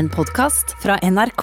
En 0.00 0.08
podkast 0.08 0.76
fra 0.82 0.94
NRK. 1.02 1.42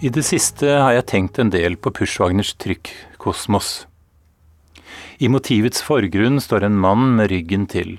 I 0.00 0.10
det 0.10 0.24
siste 0.26 0.66
har 0.66 0.96
jeg 0.96 1.06
tenkt 1.06 1.38
en 1.38 1.54
del 1.54 1.78
på 1.78 1.94
Pushwagners 1.94 2.56
trykk 2.58 2.90
Kosmos. 3.22 3.89
I 5.20 5.28
motivets 5.28 5.82
forgrunn 5.84 6.40
står 6.40 6.64
en 6.64 6.78
mann 6.80 7.10
med 7.16 7.28
ryggen 7.28 7.66
til. 7.68 7.98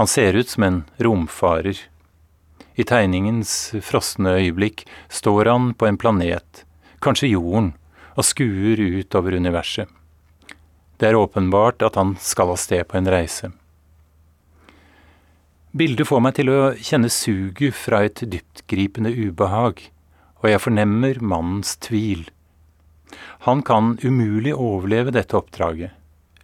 Han 0.00 0.08
ser 0.08 0.32
ut 0.32 0.48
som 0.48 0.62
en 0.64 0.78
romfarer. 0.96 1.76
I 2.80 2.84
tegningens 2.88 3.74
frosne 3.84 4.32
øyeblikk 4.38 4.86
står 5.12 5.50
han 5.52 5.74
på 5.76 5.84
en 5.84 5.98
planet, 6.00 6.64
kanskje 7.04 7.34
jorden, 7.34 7.74
og 8.16 8.24
skuer 8.24 8.80
ut 8.80 9.14
over 9.20 9.36
universet. 9.36 9.84
Det 10.96 11.10
er 11.10 11.18
åpenbart 11.18 11.84
at 11.84 11.98
han 12.00 12.14
skal 12.16 12.54
av 12.54 12.60
sted 12.62 12.86
på 12.88 12.96
en 12.96 13.10
reise. 13.12 13.50
Bildet 15.76 16.08
får 16.08 16.22
meg 16.24 16.38
til 16.38 16.54
å 16.54 16.60
kjenne 16.78 17.10
suget 17.12 17.76
fra 17.76 18.00
et 18.06 18.24
dyptgripende 18.24 19.12
ubehag 19.12 19.90
og 20.40 20.48
jeg 20.48 20.60
fornemmer 20.60 21.20
mannens 21.24 21.76
tvil. 21.80 22.26
Han 23.44 23.60
kan 23.64 23.94
umulig 24.04 24.52
overleve 24.52 25.12
dette 25.12 25.36
oppdraget. 25.36 25.92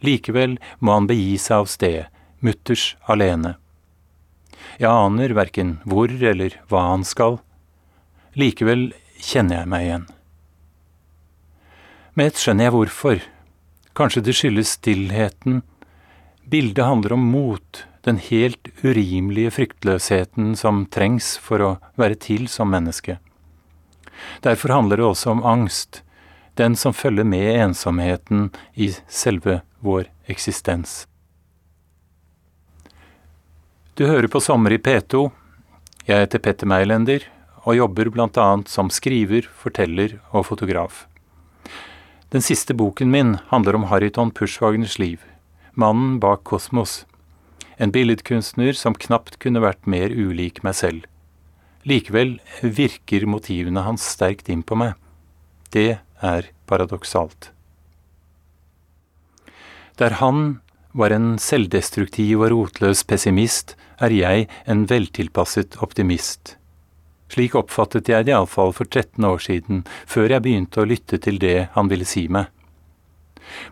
Likevel 0.04 0.56
må 0.78 0.96
han 0.96 1.08
begi 1.10 1.36
seg 1.40 1.64
av 1.64 1.68
sted, 1.70 2.06
mutters 2.40 2.94
alene. 3.10 3.56
Jeg 4.80 4.88
aner 4.88 5.34
verken 5.36 5.76
hvor 5.88 6.08
eller 6.08 6.56
hva 6.70 6.86
han 6.92 7.04
skal. 7.04 7.38
Likevel 8.38 8.90
kjenner 9.20 9.60
jeg 9.60 9.70
meg 9.72 9.86
igjen. 9.86 10.06
Med 12.16 12.30
ett 12.30 12.40
skjønner 12.40 12.68
jeg 12.68 12.74
hvorfor. 12.74 13.22
Kanskje 13.96 14.24
det 14.24 14.36
skyldes 14.38 14.74
stillheten. 14.78 15.62
Bildet 16.50 16.84
handler 16.84 17.14
om 17.14 17.26
mot, 17.32 17.84
den 18.02 18.16
helt 18.16 18.70
urimelige 18.82 19.52
fryktløsheten 19.52 20.54
som 20.56 20.86
trengs 20.88 21.34
for 21.38 21.62
å 21.62 21.70
være 22.00 22.16
til 22.16 22.48
som 22.48 22.72
menneske. 22.72 23.18
Derfor 24.44 24.72
handler 24.72 25.00
det 25.00 25.06
også 25.06 25.34
om 25.34 25.44
angst, 25.44 26.02
den 26.56 26.76
som 26.76 26.96
følger 26.96 27.28
med 27.28 27.52
ensomheten 27.60 28.48
i 28.74 28.90
selve 29.08 29.60
vår 29.80 30.08
eksistens. 30.30 31.06
Du 33.94 34.06
hører 34.06 34.30
på 34.32 34.40
Sommer 34.40 34.72
i 34.72 34.78
P2. 34.80 35.26
Jeg 36.06 36.24
heter 36.24 36.40
Petter 36.40 36.68
Meilender 36.70 37.26
og 37.68 37.76
jobber 37.76 38.08
bl.a. 38.08 38.48
som 38.66 38.88
skriver, 38.88 39.44
forteller 39.44 40.18
og 40.32 40.46
fotograf. 40.48 41.04
Den 42.32 42.44
siste 42.46 42.72
boken 42.72 43.10
min 43.10 43.34
handler 43.50 43.76
om 43.76 43.88
Harriton 43.90 44.30
Pushwagners 44.30 44.98
liv, 45.02 45.20
mannen 45.74 46.20
bak 46.22 46.44
Kosmos. 46.48 47.04
En 47.76 47.92
billedkunstner 47.92 48.72
som 48.76 48.94
knapt 48.94 49.40
kunne 49.42 49.62
vært 49.64 49.88
mer 49.88 50.12
ulik 50.14 50.62
meg 50.64 50.76
selv. 50.78 51.06
Likevel 51.84 52.38
virker 52.60 53.24
motivene 53.28 53.84
hans 53.86 54.04
sterkt 54.14 54.48
inn 54.52 54.62
på 54.62 54.76
meg. 54.78 54.94
Det 55.72 55.98
er 56.20 56.50
paradoksalt. 56.68 57.50
Der 60.00 60.16
han 60.16 60.60
var 60.96 61.12
en 61.12 61.34
selvdestruktiv 61.36 62.40
og 62.40 62.50
rotløs 62.54 63.02
pessimist, 63.04 63.74
er 64.00 64.14
jeg 64.16 64.46
en 64.64 64.86
veltilpasset 64.88 65.76
optimist. 65.84 66.56
Slik 67.30 67.54
oppfattet 67.54 68.08
jeg 68.08 68.24
det 68.26 68.32
iallfall 68.32 68.72
for 68.74 68.88
13 68.88 69.26
år 69.28 69.42
siden, 69.44 69.82
før 70.08 70.32
jeg 70.32 70.42
begynte 70.46 70.80
å 70.80 70.88
lytte 70.88 71.20
til 71.20 71.36
det 71.42 71.68
han 71.76 71.92
ville 71.92 72.08
si 72.08 72.24
meg. 72.32 72.48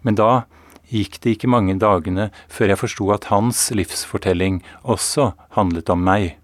Men 0.05 0.19
da 0.21 0.45
gikk 0.93 1.17
det 1.25 1.39
ikke 1.39 1.51
mange 1.51 1.79
dagene 1.81 2.29
før 2.53 2.75
jeg 2.75 2.83
forsto 2.83 3.09
at 3.17 3.31
hans 3.33 3.65
livsfortelling 3.73 4.61
også 4.85 5.33
handlet 5.57 5.89
om 5.89 6.05
meg. 6.05 6.37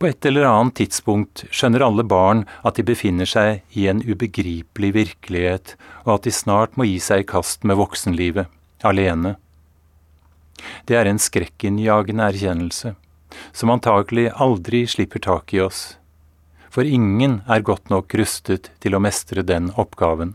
På 0.00 0.08
et 0.08 0.24
eller 0.24 0.46
annet 0.48 0.78
tidspunkt 0.78 1.42
skjønner 1.52 1.82
alle 1.84 2.06
barn 2.08 2.46
at 2.64 2.78
de 2.78 2.84
befinner 2.88 3.28
seg 3.28 3.76
i 3.76 3.82
en 3.90 3.98
ubegripelig 4.00 4.94
virkelighet, 4.96 5.74
og 6.06 6.14
at 6.14 6.24
de 6.24 6.32
snart 6.32 6.78
må 6.80 6.86
gi 6.88 6.96
seg 7.04 7.20
i 7.20 7.26
kast 7.28 7.68
med 7.68 7.76
voksenlivet, 7.76 8.48
alene. 8.80 9.34
Det 10.88 10.96
er 10.96 11.10
en 11.10 11.20
skrekkinnjagende 11.20 12.30
erkjennelse, 12.32 12.94
som 13.52 13.74
antakelig 13.76 14.30
aldri 14.40 14.86
slipper 14.88 15.20
tak 15.28 15.52
i 15.52 15.60
oss, 15.68 15.98
for 16.72 16.88
ingen 16.88 17.42
er 17.44 17.68
godt 17.68 17.92
nok 17.92 18.16
rustet 18.16 18.72
til 18.80 18.96
å 18.96 19.04
mestre 19.04 19.44
den 19.44 19.68
oppgaven. 19.76 20.32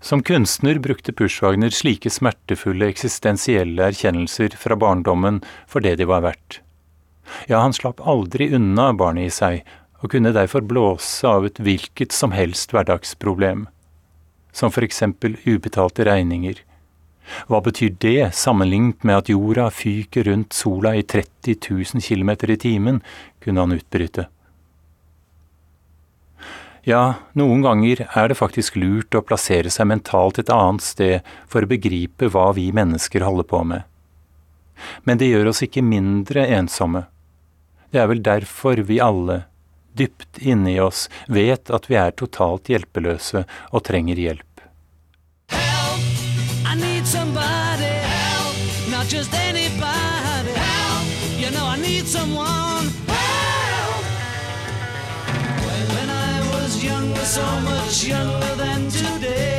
Som 0.00 0.24
kunstner 0.24 0.80
brukte 0.80 1.12
Pushwagner 1.12 1.72
slike 1.72 2.08
smertefulle 2.08 2.88
eksistensielle 2.88 3.92
erkjennelser 3.92 4.56
fra 4.56 4.76
barndommen 4.76 5.44
for 5.68 5.84
det 5.84 5.98
de 6.00 6.08
var 6.08 6.24
verdt. 6.24 6.63
Ja, 7.48 7.60
han 7.60 7.72
slapp 7.76 8.00
aldri 8.00 8.50
unna 8.56 8.92
barnet 8.96 9.28
i 9.28 9.34
seg, 9.34 9.64
og 10.04 10.12
kunne 10.12 10.34
derfor 10.36 10.64
blåse 10.64 11.28
av 11.28 11.46
et 11.48 11.60
hvilket 11.62 12.12
som 12.12 12.34
helst 12.36 12.74
hverdagsproblem, 12.74 13.66
som 14.52 14.72
for 14.72 14.84
eksempel 14.84 15.38
ubetalte 15.48 16.04
regninger. 16.04 16.60
Hva 17.48 17.62
betyr 17.64 17.94
det 18.04 18.34
sammenlignet 18.36 19.04
med 19.04 19.22
at 19.22 19.30
jorda 19.32 19.70
fyker 19.72 20.28
rundt 20.28 20.52
sola 20.52 20.92
i 20.98 21.02
30 21.02 21.56
000 21.70 22.04
km 22.04 22.34
i 22.52 22.60
timen, 22.60 23.00
kunne 23.40 23.64
han 23.64 23.72
utbryte. 23.72 24.28
Ja, 26.84 27.14
noen 27.32 27.62
ganger 27.64 28.02
er 28.12 28.28
det 28.28 28.36
faktisk 28.36 28.76
lurt 28.76 29.16
å 29.16 29.24
plassere 29.24 29.72
seg 29.72 29.88
mentalt 29.88 30.38
et 30.42 30.52
annet 30.52 30.84
sted 30.84 31.30
for 31.48 31.64
å 31.64 31.70
begripe 31.70 32.28
hva 32.28 32.50
vi 32.52 32.68
mennesker 32.76 33.24
holder 33.24 33.48
på 33.48 33.62
med. 33.64 33.88
Men 35.08 35.16
det 35.16 35.30
gjør 35.30 35.48
oss 35.54 35.62
ikke 35.64 35.84
mindre 35.86 36.44
ensomme. 36.58 37.06
Det 37.94 38.00
er 38.02 38.08
vel 38.10 38.22
derfor 38.26 38.80
vi 38.88 38.96
alle, 38.98 39.44
dypt 39.94 40.40
inni 40.42 40.72
oss, 40.82 41.04
vet 41.30 41.70
at 41.70 41.84
vi 41.86 41.94
er 41.94 42.10
totalt 42.18 42.66
hjelpeløse 42.66 43.44
og 43.70 43.84
trenger 43.86 44.18
hjelp. 44.18 44.64
Help, 45.54 46.02
I 46.66 46.74
need 46.74 47.06
somebody, 47.06 47.94
help, 48.02 48.58
not 48.90 49.06
just 49.06 49.30
anybody, 49.38 50.58
help, 50.58 51.06
you 51.38 51.54
know 51.54 51.62
I 51.70 51.78
need 51.78 52.10
someone, 52.10 52.90
help. 53.06 54.04
When 55.94 56.10
I 56.10 56.34
was 56.50 56.82
younger, 56.82 57.22
so 57.22 57.46
much 57.62 58.02
younger 58.02 58.56
than 58.58 58.90
today, 58.90 59.53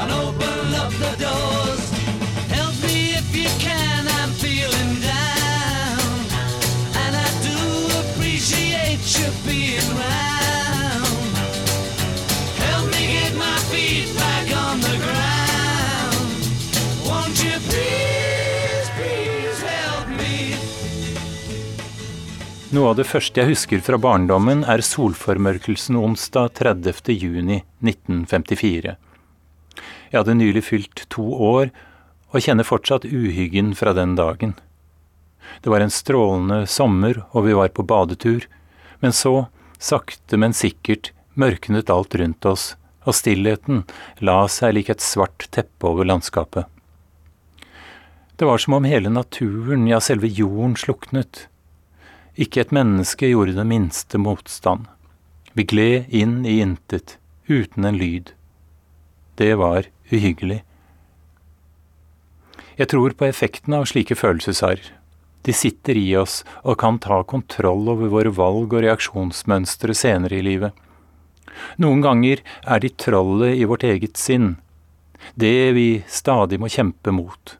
and 0.00 0.12
open 0.12 0.74
up 0.82 0.92
the 1.04 1.14
doors. 1.24 1.82
Help 2.48 2.76
me 2.86 3.12
if 3.20 3.28
you 3.36 3.50
can, 3.58 4.08
I'm 4.18 4.32
feeling 4.44 4.92
down. 5.04 6.08
And 7.02 7.12
I 7.26 7.28
do 7.48 7.60
appreciate 8.02 9.04
you 9.18 9.28
being 9.46 9.88
round. 9.96 10.20
Noe 22.70 22.92
av 22.92 23.00
det 23.00 23.08
første 23.10 23.40
jeg 23.42 23.50
husker 23.50 23.80
fra 23.82 23.98
barndommen, 23.98 24.60
er 24.62 24.78
solformørkelsen 24.86 25.96
onsdag 25.98 26.52
30. 26.60 27.16
juni 27.18 27.56
1954. 27.82 28.94
Jeg 30.10 30.22
hadde 30.22 30.38
nylig 30.40 30.64
fylt 30.66 31.04
to 31.12 31.24
år, 31.34 31.70
og 32.30 32.42
kjenner 32.44 32.66
fortsatt 32.66 33.06
uhyggen 33.06 33.72
fra 33.78 33.94
den 33.94 34.16
dagen. 34.18 34.56
Det 35.62 35.70
var 35.70 35.82
en 35.82 35.92
strålende 35.94 36.66
sommer, 36.66 37.24
og 37.30 37.46
vi 37.46 37.54
var 37.58 37.72
på 37.74 37.86
badetur, 37.86 38.46
men 39.00 39.14
så, 39.14 39.48
sakte, 39.78 40.38
men 40.38 40.54
sikkert, 40.54 41.12
mørknet 41.34 41.90
alt 41.90 42.14
rundt 42.18 42.46
oss, 42.46 42.74
og 43.06 43.16
stillheten 43.16 43.84
la 44.20 44.44
seg 44.50 44.76
lik 44.76 44.90
et 44.92 45.04
svart 45.04 45.46
teppe 45.54 45.88
over 45.88 46.06
landskapet. 46.06 46.66
Det 48.36 48.48
var 48.48 48.58
som 48.58 48.78
om 48.78 48.86
hele 48.88 49.12
naturen, 49.12 49.86
ja, 49.88 50.00
selve 50.00 50.26
jorden, 50.26 50.76
sluknet. 50.76 51.46
Ikke 52.40 52.62
et 52.62 52.72
menneske 52.72 53.28
gjorde 53.28 53.56
det 53.58 53.66
minste 53.68 54.20
motstand. 54.20 54.86
Vi 55.52 55.66
gled 55.68 56.08
inn 56.08 56.40
i 56.48 56.60
intet, 56.64 57.18
uten 57.50 57.84
en 57.84 57.98
lyd. 58.00 58.32
Det 59.40 59.54
var 59.56 59.86
uhyggelig. 60.12 60.58
Jeg 62.76 62.88
tror 62.92 63.14
på 63.16 63.24
effekten 63.24 63.72
av 63.72 63.86
slike 63.88 64.12
følelsesarr. 64.12 64.82
De 65.48 65.54
sitter 65.56 65.96
i 65.96 66.10
oss 66.20 66.42
og 66.60 66.76
kan 66.82 66.98
ta 67.00 67.22
kontroll 67.24 67.88
over 67.88 68.12
våre 68.12 68.32
valg 68.36 68.74
og 68.74 68.84
reaksjonsmønstre 68.84 69.96
senere 69.96 70.36
i 70.36 70.44
livet. 70.44 70.76
Noen 71.80 72.04
ganger 72.04 72.42
er 72.68 72.84
de 72.84 72.92
trollet 72.92 73.56
i 73.56 73.64
vårt 73.64 73.86
eget 73.88 74.20
sinn, 74.20 74.58
det 75.32 75.72
vi 75.72 75.88
stadig 76.04 76.60
må 76.60 76.68
kjempe 76.68 77.12
mot. 77.16 77.56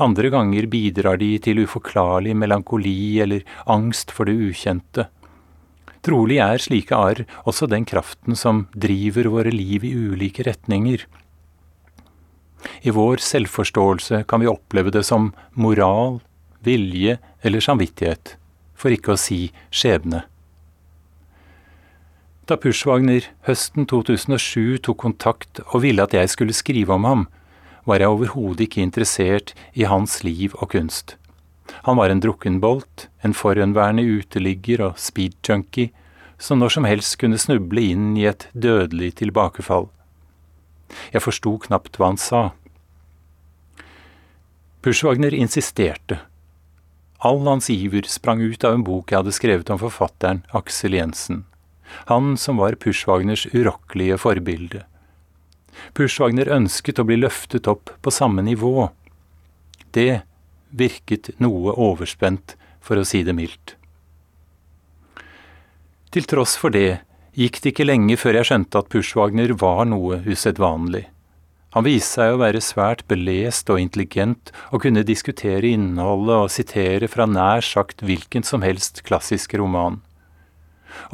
Andre 0.00 0.32
ganger 0.32 0.72
bidrar 0.72 1.20
de 1.20 1.34
til 1.44 1.60
uforklarlig 1.66 2.32
melankoli 2.32 3.20
eller 3.20 3.44
angst 3.68 4.16
for 4.16 4.24
det 4.24 4.40
ukjente. 4.40 5.10
Trolig 6.06 6.38
er 6.40 6.62
slike 6.62 6.96
arr 6.96 7.26
også 7.48 7.68
den 7.68 7.84
kraften 7.88 8.38
som 8.38 8.64
driver 8.72 9.28
våre 9.28 9.52
liv 9.52 9.84
i 9.84 9.92
ulike 9.92 10.46
retninger. 10.48 11.04
I 12.84 12.92
vår 12.96 13.20
selvforståelse 13.24 14.22
kan 14.28 14.40
vi 14.40 14.48
oppleve 14.48 14.92
det 14.92 15.04
som 15.08 15.30
moral, 15.52 16.20
vilje 16.64 17.18
eller 17.44 17.64
samvittighet, 17.64 18.36
for 18.76 18.92
ikke 18.92 19.14
å 19.14 19.20
si 19.20 19.48
skjebne. 19.72 20.24
Da 22.48 22.56
Pushwagner 22.58 23.28
høsten 23.46 23.86
2007 23.86 24.80
tok 24.88 24.98
kontakt 25.04 25.60
og 25.68 25.84
ville 25.84 26.02
at 26.02 26.16
jeg 26.16 26.32
skulle 26.32 26.56
skrive 26.56 26.96
om 26.96 27.04
ham, 27.06 27.28
var 27.86 28.02
jeg 28.02 28.12
overhodet 28.12 28.66
ikke 28.66 28.82
interessert 28.82 29.52
i 29.76 29.86
hans 29.88 30.20
liv 30.24 30.56
og 30.58 30.72
kunst. 30.72 31.19
Han 31.86 31.96
var 31.96 32.10
en 32.10 32.20
drukkenbolt, 32.20 33.08
en 33.22 33.34
forhenværende 33.34 34.04
uteligger 34.04 34.82
og 34.88 34.98
speedjunkie, 34.98 35.90
som 36.40 36.60
når 36.60 36.76
som 36.76 36.88
helst 36.88 37.18
kunne 37.20 37.38
snuble 37.38 37.82
inn 37.92 38.14
i 38.16 38.26
et 38.30 38.48
dødelig 38.52 39.14
tilbakefall. 39.20 39.90
Jeg 41.12 41.22
forsto 41.22 41.58
knapt 41.66 41.98
hva 41.98 42.12
han 42.12 42.20
sa. 42.20 42.42
Pushwagner 44.80 45.34
insisterte. 45.36 46.22
All 47.20 47.42
hans 47.44 47.68
iver 47.70 48.06
sprang 48.08 48.40
ut 48.40 48.64
av 48.64 48.78
en 48.78 48.84
bok 48.84 49.12
jeg 49.12 49.20
hadde 49.20 49.36
skrevet 49.36 49.70
om 49.70 49.80
forfatteren 49.82 50.40
Aksel 50.56 50.96
Jensen, 50.96 51.44
han 52.08 52.32
som 52.40 52.56
var 52.56 52.78
Pushwagners 52.80 53.44
urokkelige 53.52 54.16
forbilde. 54.22 54.86
Pushwagner 55.92 56.48
ønsket 56.48 56.98
å 56.98 57.04
bli 57.04 57.18
løftet 57.20 57.68
opp 57.68 57.92
på 58.00 58.12
samme 58.14 58.42
nivå. 58.46 58.88
Det 59.92 60.22
virket 60.70 61.32
noe 61.42 61.74
overspent, 61.76 62.56
for 62.80 62.96
å 62.96 63.04
si 63.04 63.22
det 63.26 63.36
mildt. 63.36 63.76
Til 66.10 66.26
tross 66.26 66.56
for 66.58 66.74
det 66.74 67.02
gikk 67.38 67.60
det 67.62 67.74
ikke 67.74 67.86
lenge 67.86 68.16
før 68.18 68.40
jeg 68.40 68.48
skjønte 68.48 68.80
at 68.80 68.88
Pushwagner 68.90 69.52
var 69.60 69.84
noe 69.86 70.22
usedvanlig. 70.26 71.04
Han 71.76 71.86
viste 71.86 72.16
seg 72.18 72.34
å 72.34 72.40
være 72.40 72.62
svært 72.64 73.04
belest 73.10 73.70
og 73.70 73.78
intelligent 73.78 74.50
og 74.72 74.82
kunne 74.82 75.06
diskutere 75.06 75.70
innholdet 75.70 76.34
og 76.34 76.50
sitere 76.50 77.06
fra 77.10 77.28
nær 77.30 77.62
sagt 77.62 78.02
hvilken 78.02 78.42
som 78.46 78.64
helst 78.66 79.04
klassisk 79.06 79.54
roman. 79.60 80.00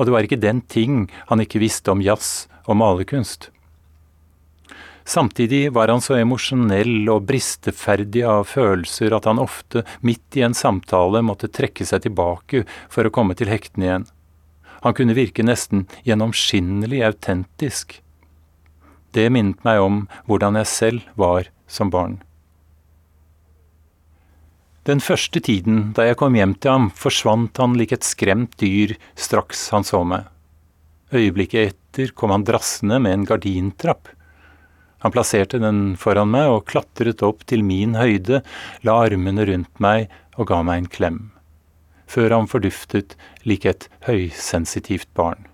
Og 0.01 0.07
det 0.07 0.15
var 0.15 0.25
ikke 0.25 0.41
den 0.41 0.63
ting 0.65 1.11
han 1.29 1.45
ikke 1.45 1.61
visste 1.61 1.93
om 1.93 2.01
jazz 2.01 2.47
og 2.65 2.81
malerkunst. 2.81 3.51
Samtidig 5.07 5.71
var 5.73 5.89
han 5.89 6.03
så 6.03 6.17
emosjonell 6.19 7.07
og 7.13 7.29
bristeferdig 7.29 8.25
av 8.27 8.49
følelser 8.51 9.15
at 9.15 9.29
han 9.31 9.39
ofte, 9.39 9.85
midt 10.03 10.35
i 10.35 10.43
en 10.43 10.57
samtale, 10.57 11.23
måtte 11.23 11.47
trekke 11.47 11.87
seg 11.87 12.03
tilbake 12.09 12.65
for 12.91 13.07
å 13.07 13.13
komme 13.15 13.37
til 13.39 13.53
hektene 13.53 13.87
igjen. 13.87 14.07
Han 14.83 14.97
kunne 14.99 15.15
virke 15.15 15.47
nesten 15.47 15.87
gjennomskinnelig 16.07 17.05
autentisk. 17.07 18.01
Det 19.15 19.29
minnet 19.31 19.63
meg 19.65 19.81
om 19.85 20.03
hvordan 20.27 20.59
jeg 20.59 20.73
selv 20.75 21.07
var 21.15 21.53
som 21.71 21.91
barn. 21.95 22.19
Den 24.87 24.99
første 25.03 25.39
tiden 25.43 25.93
da 25.95 26.05
jeg 26.07 26.19
kom 26.19 26.35
hjem 26.39 26.59
til 26.59 26.75
ham, 26.75 26.91
forsvant 26.95 27.59
han 27.63 27.79
lik 27.79 27.95
et 27.95 28.07
skremt 28.07 28.59
dyr 28.59 28.99
straks 29.19 29.69
han 29.75 29.87
så 29.87 30.03
meg. 30.07 30.27
Øyeblikket 31.15 31.73
etter 31.73 32.13
kom 32.15 32.35
han 32.35 32.47
drassende 32.47 32.99
med 33.03 33.21
en 33.21 33.27
gardintrapp. 33.27 34.16
Han 35.05 35.13
plasserte 35.13 35.61
den 35.63 35.95
foran 36.01 36.33
meg 36.33 36.51
og 36.51 36.67
klatret 36.71 37.25
opp 37.27 37.45
til 37.47 37.65
min 37.67 37.95
høyde, 37.99 38.43
la 38.83 39.01
armene 39.07 39.45
rundt 39.49 39.83
meg 39.83 40.09
og 40.37 40.49
ga 40.51 40.63
meg 40.67 40.85
en 40.85 40.93
klem 40.93 41.25
før 42.07 42.31
han 42.31 42.49
forduftet 42.51 43.17
lik 43.47 43.67
et 43.67 43.89
høysensitivt 44.07 45.09
barn. 45.19 45.49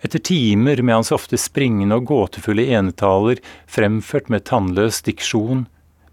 Etter 0.00 0.22
timer 0.24 0.80
med 0.80 0.96
hans 0.96 1.12
ofte 1.12 1.36
springende 1.36 1.98
og 2.00 2.08
gåtefulle 2.08 2.64
enetaler 2.72 3.42
fremført 3.68 4.30
med 4.32 4.46
tannløs 4.48 5.02
diksjon, 5.04 5.66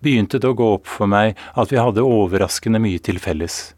begynte 0.04 0.42
det 0.44 0.52
å 0.52 0.58
gå 0.60 0.68
opp 0.76 0.90
for 0.92 1.10
meg 1.10 1.40
at 1.56 1.72
vi 1.72 1.80
hadde 1.80 2.04
overraskende 2.04 2.84
mye 2.84 3.00
til 3.00 3.22
felles. 3.24 3.72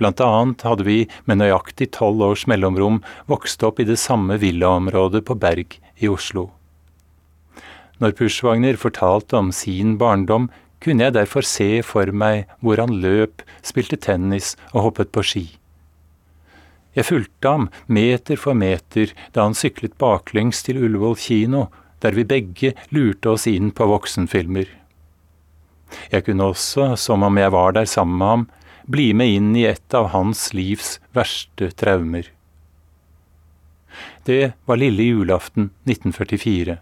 Blant 0.00 0.24
annet 0.24 0.64
hadde 0.64 0.88
vi 0.88 1.02
med 1.28 1.42
nøyaktig 1.42 1.90
tolv 1.94 2.24
års 2.24 2.46
mellomrom 2.48 3.02
vokst 3.28 3.62
opp 3.68 3.78
i 3.78 3.86
det 3.86 4.00
samme 4.00 4.40
villaområdet 4.40 5.20
på 5.28 5.36
Berg 5.38 5.76
i 6.00 6.08
Oslo. 6.08 6.50
Når 8.02 8.16
Pushwagner 8.18 8.78
fortalte 8.80 9.38
om 9.38 9.52
sin 9.54 9.96
barndom, 9.98 10.48
kunne 10.82 11.06
jeg 11.06 11.14
derfor 11.14 11.46
se 11.46 11.82
for 11.86 12.10
meg 12.10 12.48
hvor 12.60 12.80
han 12.82 12.96
løp, 13.02 13.44
spilte 13.62 13.96
tennis 13.96 14.56
og 14.72 14.88
hoppet 14.88 15.12
på 15.14 15.22
ski. 15.22 15.44
Jeg 16.92 17.08
fulgte 17.08 17.48
ham 17.48 17.68
meter 17.86 18.36
for 18.40 18.58
meter 18.58 19.14
da 19.32 19.46
han 19.46 19.56
syklet 19.56 19.94
baklengs 20.02 20.60
til 20.66 20.82
Ullevål 20.82 21.16
kino, 21.22 21.68
der 22.02 22.16
vi 22.18 22.26
begge 22.26 22.74
lurte 22.90 23.36
oss 23.36 23.46
inn 23.48 23.70
på 23.70 23.86
voksenfilmer. 23.88 24.66
Jeg 26.12 26.26
kunne 26.26 26.50
også, 26.52 26.96
som 26.96 27.22
om 27.22 27.38
jeg 27.38 27.52
var 27.52 27.76
der 27.76 27.88
sammen 27.88 28.18
med 28.18 28.32
ham, 28.32 28.44
bli 28.90 29.12
med 29.14 29.30
inn 29.38 29.50
i 29.56 29.66
et 29.70 29.94
av 29.94 30.10
hans 30.12 30.50
livs 30.56 30.96
verste 31.14 31.70
traumer. 31.78 32.26
Det 34.24 34.52
var 34.64 34.78
lille 34.78 35.02
julaften 35.02 35.70
1944. 35.84 36.76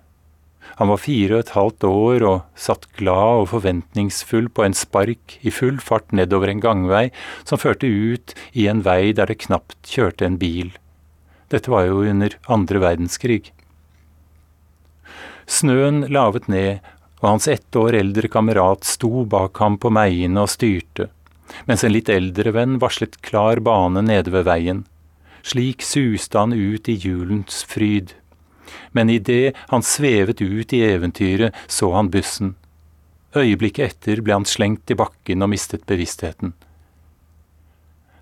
Han 0.77 0.89
var 0.89 1.01
fire 1.01 1.39
og 1.39 1.41
et 1.41 1.53
halvt 1.55 1.85
år 1.89 2.25
og 2.29 2.43
satt 2.67 2.85
glad 2.99 3.45
og 3.45 3.49
forventningsfull 3.55 4.51
på 4.53 4.67
en 4.67 4.77
spark 4.77 5.39
i 5.41 5.53
full 5.55 5.81
fart 5.81 6.13
nedover 6.13 6.53
en 6.53 6.61
gangvei 6.61 7.07
som 7.49 7.61
førte 7.61 7.89
ut 7.89 8.35
i 8.53 8.67
en 8.69 8.85
vei 8.85 9.15
der 9.17 9.33
det 9.33 9.41
knapt 9.47 9.79
kjørte 9.89 10.29
en 10.29 10.37
bil. 10.41 10.75
Dette 11.49 11.73
var 11.73 11.89
jo 11.89 12.05
under 12.13 12.37
andre 12.53 12.85
verdenskrig. 12.85 13.51
Snøen 15.51 16.05
lavet 16.13 16.47
ned, 16.47 16.79
og 17.21 17.27
hans 17.33 17.49
ett 17.49 17.77
år 17.77 17.97
eldre 17.99 18.29
kamerat 18.31 18.85
sto 18.87 19.25
bak 19.25 19.59
ham 19.65 19.81
på 19.81 19.91
meiene 19.93 20.45
og 20.45 20.53
styrte, 20.53 21.09
mens 21.67 21.83
en 21.85 21.97
litt 21.97 22.13
eldre 22.13 22.53
venn 22.55 22.79
varslet 22.81 23.19
klar 23.25 23.65
bane 23.65 24.05
nede 24.07 24.31
ved 24.31 24.47
veien. 24.47 24.85
Slik 25.43 25.83
suste 25.83 26.39
han 26.39 26.53
ut 26.53 26.89
i 26.89 26.99
julens 27.01 27.65
fryd 27.69 28.15
men 28.93 29.11
idet 29.11 29.57
han 29.69 29.83
svevet 29.83 30.41
ut 30.43 30.73
i 30.73 30.83
eventyret, 30.87 31.55
så 31.67 31.93
han 31.95 32.11
bussen. 32.11 32.55
Øyeblikket 33.37 33.95
etter 33.95 34.25
ble 34.25 34.35
han 34.35 34.49
slengt 34.49 34.91
i 34.91 34.99
bakken 34.99 35.45
og 35.45 35.53
mistet 35.53 35.87
bevisstheten. 35.91 36.55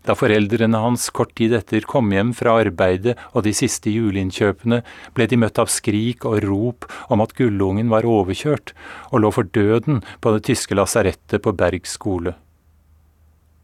Da 0.08 0.14
foreldrene 0.16 0.80
hans 0.80 1.08
kort 1.12 1.34
tid 1.36 1.52
etter 1.56 1.84
kom 1.84 2.08
hjem 2.14 2.30
fra 2.36 2.54
arbeidet 2.62 3.16
og 3.34 3.42
de 3.44 3.52
siste 3.56 3.92
juleinnkjøpene, 3.92 4.80
ble 5.12 5.26
de 5.28 5.36
møtt 5.40 5.60
av 5.60 5.68
skrik 5.72 6.24
og 6.28 6.40
rop 6.46 6.88
om 7.12 7.24
at 7.24 7.34
gullungen 7.36 7.92
var 7.92 8.08
overkjørt 8.08 8.72
og 9.10 9.24
lå 9.24 9.32
for 9.36 9.50
døden 9.52 10.00
på 10.24 10.32
det 10.36 10.46
tyske 10.48 10.78
lasarettet 10.78 11.44
på 11.44 11.52
Berg 11.52 11.84
skole. 11.88 12.36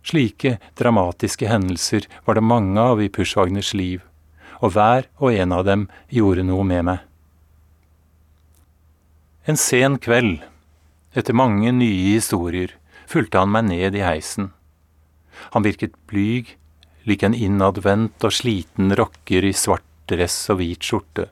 Slike 0.05 0.59
dramatiske 0.77 1.49
hendelser 1.49 2.09
var 2.27 2.37
det 2.37 2.45
mange 2.45 2.81
av 2.81 3.01
i 3.03 3.09
Pushwagners 3.09 3.73
liv 3.75 4.03
og 4.65 4.75
hver 4.75 5.09
og 5.21 5.35
en 5.35 5.53
av 5.53 5.65
dem 5.67 5.87
gjorde 6.13 6.45
noe 6.47 6.65
med 6.67 6.87
meg. 6.89 7.01
En 9.45 9.59
sen 9.61 9.99
kveld, 10.01 10.39
etter 11.13 11.37
mange 11.37 11.73
nye 11.77 12.15
historier, 12.15 12.73
fulgte 13.11 13.43
han 13.43 13.53
meg 13.53 13.67
ned 13.69 13.99
i 13.99 14.05
heisen. 14.05 14.53
Han 15.53 15.67
virket 15.67 15.99
blyg, 16.09 16.55
lik 17.05 17.25
en 17.27 17.37
innadvendt 17.37 18.25
og 18.25 18.33
sliten 18.33 18.95
rocker 18.97 19.45
i 19.45 19.53
svart 19.53 19.85
dress 20.09 20.39
og 20.53 20.63
hvit 20.63 20.85
skjorte. 20.85 21.29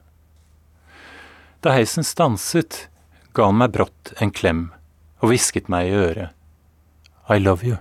Da 1.64 1.72
heisen 1.76 2.04
stanset, 2.04 2.88
ga 3.32 3.48
han 3.48 3.60
meg 3.62 3.72
brått 3.72 4.12
en 4.20 4.34
klem 4.34 4.66
og 5.22 5.32
hvisket 5.32 5.70
meg 5.72 5.88
i 5.88 5.96
øret. 5.96 6.36
I 7.30 7.38
love 7.40 7.64
you. 7.64 7.78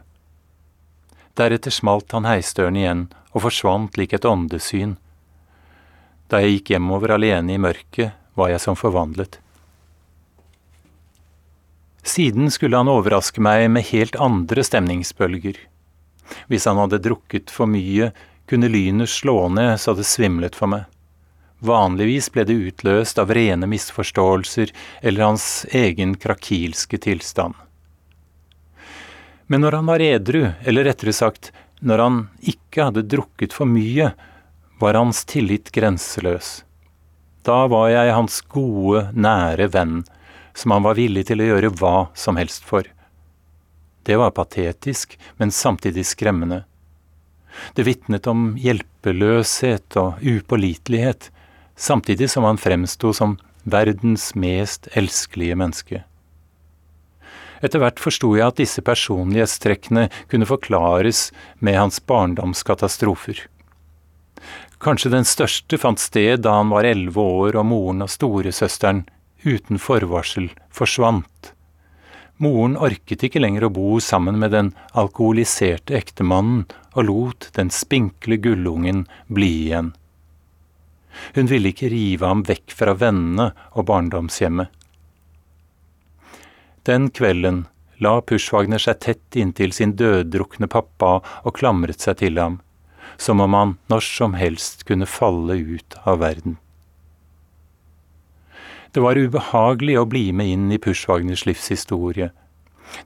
Deretter 1.42 1.74
smalt 1.74 2.14
han 2.14 2.30
heisdøren 2.30 2.78
igjen 2.78 3.08
og 3.32 3.48
forsvant 3.50 3.98
lik 3.98 4.14
et 4.14 4.28
åndesyn 4.30 5.00
da 6.32 6.40
jeg 6.40 6.56
gikk 6.56 6.70
hjemover 6.76 7.18
alene 7.18 7.58
i 7.58 7.60
mørket, 7.60 8.14
var 8.40 8.54
jeg 8.54 8.62
som 8.64 8.78
forvandlet. 8.80 9.36
Siden 12.08 12.48
skulle 12.56 12.80
han 12.80 12.90
overraske 12.90 13.44
meg 13.44 13.68
med 13.76 13.86
helt 13.92 14.16
andre 14.16 14.64
stemningsbølger. 14.64 15.60
Hvis 16.48 16.68
han 16.70 16.80
hadde 16.80 17.02
drukket 17.04 17.52
for 17.52 17.68
mye, 17.68 18.14
kunne 18.48 18.72
lynet 18.72 19.12
slå 19.12 19.50
ned 19.52 19.76
så 19.84 19.94
det 19.98 20.08
svimlet 20.08 20.56
for 20.56 20.72
meg. 20.72 20.88
Vanligvis 21.62 22.32
ble 22.34 22.48
det 22.48 22.56
utløst 22.72 23.20
av 23.22 23.34
rene 23.36 23.68
misforståelser 23.70 24.72
eller 25.04 25.28
hans 25.28 25.68
egen 25.68 26.16
krakilske 26.16 26.98
tilstand. 27.04 27.54
Men 29.52 29.66
når 29.66 29.76
han 29.82 29.90
var 29.90 30.00
edru, 30.00 30.46
eller 30.64 30.88
rettere 30.88 31.12
sagt, 31.12 31.50
når 31.84 32.00
han 32.00 32.20
ikke 32.40 32.86
hadde 32.88 33.02
drukket 33.12 33.52
for 33.52 33.68
mye, 33.68 34.14
var 34.80 34.96
hans 34.96 35.26
tillit 35.28 35.74
grenseløs. 35.76 36.62
Da 37.44 37.66
var 37.68 37.90
jeg 37.92 38.14
hans 38.16 38.38
gode, 38.48 39.10
nære 39.12 39.68
venn, 39.74 39.98
som 40.56 40.72
han 40.72 40.86
var 40.86 40.96
villig 40.96 41.26
til 41.28 41.44
å 41.44 41.50
gjøre 41.50 41.72
hva 41.82 41.96
som 42.16 42.40
helst 42.40 42.64
for. 42.64 42.88
Det 44.08 44.16
var 44.24 44.32
patetisk, 44.40 45.18
men 45.36 45.52
samtidig 45.52 46.06
skremmende. 46.08 46.62
Det 47.76 47.84
vitnet 47.84 48.30
om 48.32 48.54
hjelpeløshet 48.56 50.00
og 50.00 50.24
upålitelighet, 50.24 51.28
samtidig 51.76 52.32
som 52.32 52.48
han 52.48 52.62
fremsto 52.62 53.12
som 53.12 53.36
verdens 53.68 54.32
mest 54.32 54.88
elskelige 54.96 55.60
menneske. 55.60 56.06
Etter 57.62 57.82
hvert 57.82 58.02
forsto 58.02 58.34
jeg 58.38 58.48
at 58.48 58.60
disse 58.60 58.82
personlighetstrekkene 58.86 60.08
kunne 60.32 60.50
forklares 60.50 61.30
med 61.60 61.78
hans 61.78 62.02
barndomskatastrofer. 62.10 63.46
Kanskje 64.82 65.12
den 65.14 65.28
største 65.30 65.78
fant 65.78 66.02
sted 66.02 66.42
da 66.42 66.56
han 66.58 66.72
var 66.74 66.88
elleve 66.90 67.22
år 67.22 67.60
og 67.62 67.68
moren 67.70 68.02
og 68.02 68.10
storesøsteren 68.10 69.04
uten 69.46 69.82
forvarsel 69.82 70.50
forsvant. 70.74 71.54
Moren 72.42 72.74
orket 72.82 73.22
ikke 73.28 73.42
lenger 73.44 73.68
å 73.68 73.74
bo 73.74 74.00
sammen 74.02 74.40
med 74.42 74.56
den 74.56 74.72
alkoholiserte 74.98 75.94
ektemannen 75.94 76.64
og 76.96 77.06
lot 77.06 77.50
den 77.54 77.70
spinkle 77.70 78.40
gullungen 78.42 79.06
bli 79.30 79.52
igjen. 79.68 79.92
Hun 81.36 81.50
ville 81.52 81.70
ikke 81.70 81.92
rive 81.94 82.26
ham 82.26 82.42
vekk 82.48 82.74
fra 82.74 82.96
vennene 82.98 83.52
og 83.76 83.86
barndomshjemmet. 83.92 84.72
Den 86.84 87.10
kvelden 87.14 87.66
la 88.02 88.16
Pushwagner 88.26 88.82
seg 88.82 89.00
tett 89.06 89.38
inntil 89.38 89.74
sin 89.76 89.94
døddrukne 89.98 90.66
pappa 90.72 91.20
og 91.22 91.54
klamret 91.60 92.02
seg 92.02 92.18
til 92.24 92.40
ham, 92.42 92.58
som 93.22 93.44
om 93.44 93.54
han 93.54 93.76
når 93.92 94.06
som 94.08 94.34
helst 94.34 94.88
kunne 94.90 95.06
falle 95.06 95.60
ut 95.62 95.98
av 96.02 96.24
verden. 96.24 96.58
Det 98.92 99.04
var 99.06 99.16
ubehagelig 99.16 100.00
å 100.02 100.08
bli 100.10 100.32
med 100.36 100.50
inn 100.52 100.72
i 100.74 100.80
Pushwagners 100.82 101.46
livshistorie. 101.48 102.32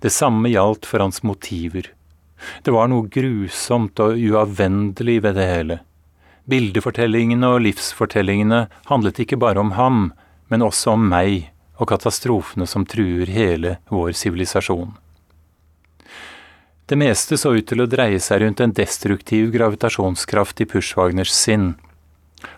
Det 0.01 0.09
samme 0.09 0.49
gjaldt 0.49 0.87
for 0.89 1.03
hans 1.03 1.21
motiver. 1.21 1.91
Det 2.63 2.71
var 2.73 2.87
noe 2.89 3.09
grusomt 3.11 3.99
og 4.01 4.15
uavvendelig 4.15 5.19
ved 5.27 5.37
det 5.37 5.49
hele. 5.49 5.77
Bildefortellingene 6.49 7.51
og 7.53 7.65
livsfortellingene 7.67 8.65
handlet 8.89 9.19
ikke 9.21 9.39
bare 9.41 9.61
om 9.61 9.75
ham, 9.77 10.07
men 10.49 10.65
også 10.65 10.95
om 10.95 11.05
meg 11.11 11.51
og 11.77 11.89
katastrofene 11.91 12.67
som 12.69 12.85
truer 12.87 13.29
hele 13.31 13.77
vår 13.89 14.13
sivilisasjon. 14.17 14.93
Det 16.85 16.97
meste 17.01 17.37
så 17.41 17.55
ut 17.55 17.65
til 17.65 17.81
å 17.81 17.89
dreie 17.89 18.19
seg 18.21 18.43
rundt 18.43 18.61
en 18.61 18.75
destruktiv 18.77 19.49
gravitasjonskraft 19.55 20.61
i 20.61 20.67
Pushwagners 20.69 21.33
sinn. 21.33 21.73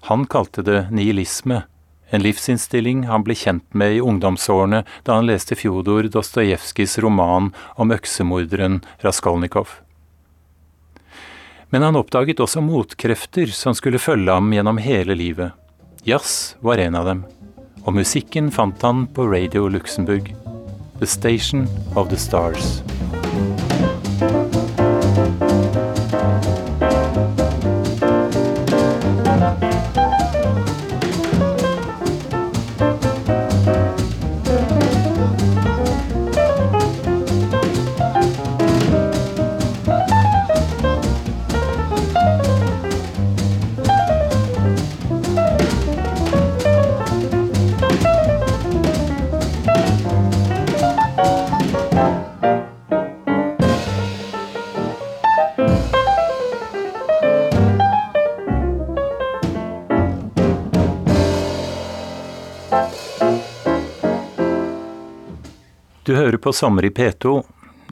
Han 0.09 0.25
kalte 0.27 0.65
det 0.67 0.89
nihilisme, 0.91 1.61
en 2.09 2.23
livsinnstilling 2.23 3.03
han 3.07 3.23
ble 3.27 3.35
kjent 3.35 3.65
med 3.75 3.97
i 3.97 4.03
ungdomsårene 4.03 4.83
da 5.03 5.17
han 5.17 5.27
leste 5.27 5.57
Fjodor 5.59 6.07
Dostojevskijs 6.11 6.97
roman 7.03 7.51
om 7.75 7.91
øksemorderen 7.91 8.79
Raskolnikov. 9.03 9.81
Men 11.69 11.83
han 11.83 11.99
oppdaget 11.99 12.39
også 12.39 12.63
motkrefter 12.63 13.51
som 13.51 13.75
skulle 13.75 13.99
følge 13.99 14.31
ham 14.31 14.53
gjennom 14.55 14.79
hele 14.79 15.17
livet. 15.19 15.51
Jazz 16.07 16.55
var 16.63 16.79
en 16.79 16.95
av 16.95 17.09
dem, 17.09 17.25
og 17.87 17.95
musikken 17.95 18.51
fant 18.51 18.83
han 18.83 19.05
på 19.15 19.29
Radio 19.31 19.69
Luxembourg. 19.71 20.33
The 20.99 21.07
Station 21.07 21.67
of 21.95 22.09
the 22.09 22.17
Stars. 22.17 22.83
Hører 66.37 66.43
på 66.43 66.53
Sommer 66.53 66.85
i 66.85 66.89
P2. 66.93 67.43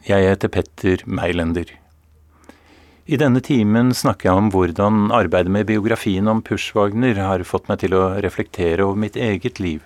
Jeg 0.06 0.22
heter 0.22 0.50
Petter 0.50 1.02
Meilender. 1.06 1.66
I 3.08 3.18
denne 3.18 3.42
timen 3.42 3.92
snakker 3.94 4.30
jeg 4.30 4.38
om 4.38 4.52
hvordan 4.54 5.12
arbeidet 5.12 5.52
med 5.52 5.66
biografien 5.66 6.28
om 6.28 6.44
Pushwagner 6.46 7.16
har 7.18 7.44
fått 7.44 7.68
meg 7.70 7.80
til 7.82 7.96
å 7.98 8.20
reflektere 8.22 8.86
over 8.86 8.98
mitt 9.02 9.16
eget 9.16 9.60
liv. 9.60 9.82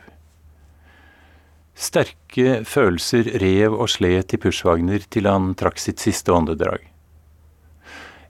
Sterke 1.74 2.66
følelser 2.66 3.32
rev 3.40 3.78
og 3.80 3.88
slet 3.90 4.36
i 4.36 4.42
Pushwagner 4.44 5.08
til 5.08 5.30
han 5.30 5.54
trakk 5.56 5.80
sitt 5.80 6.04
siste 6.04 6.34
åndedrag. 6.36 6.84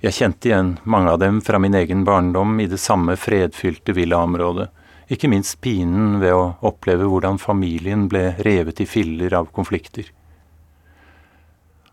Jeg 0.01 0.13
kjente 0.13 0.51
igjen 0.51 0.75
mange 0.85 1.09
av 1.09 1.19
dem 1.19 1.41
fra 1.41 1.57
min 1.57 1.73
egen 1.73 2.05
barndom 2.05 2.59
i 2.61 2.69
det 2.69 2.79
samme 2.79 3.17
fredfylte 3.17 3.97
villaområdet 3.97 4.69
ikke 5.09 5.29
minst 5.31 5.57
pinen 5.65 6.19
ved 6.21 6.37
å 6.37 6.53
oppleve 6.69 7.09
hvordan 7.09 7.41
familien 7.41 8.05
ble 8.11 8.35
revet 8.45 8.83
i 8.83 8.85
filler 8.85 9.33
av 9.33 9.49
konflikter. 9.49 10.05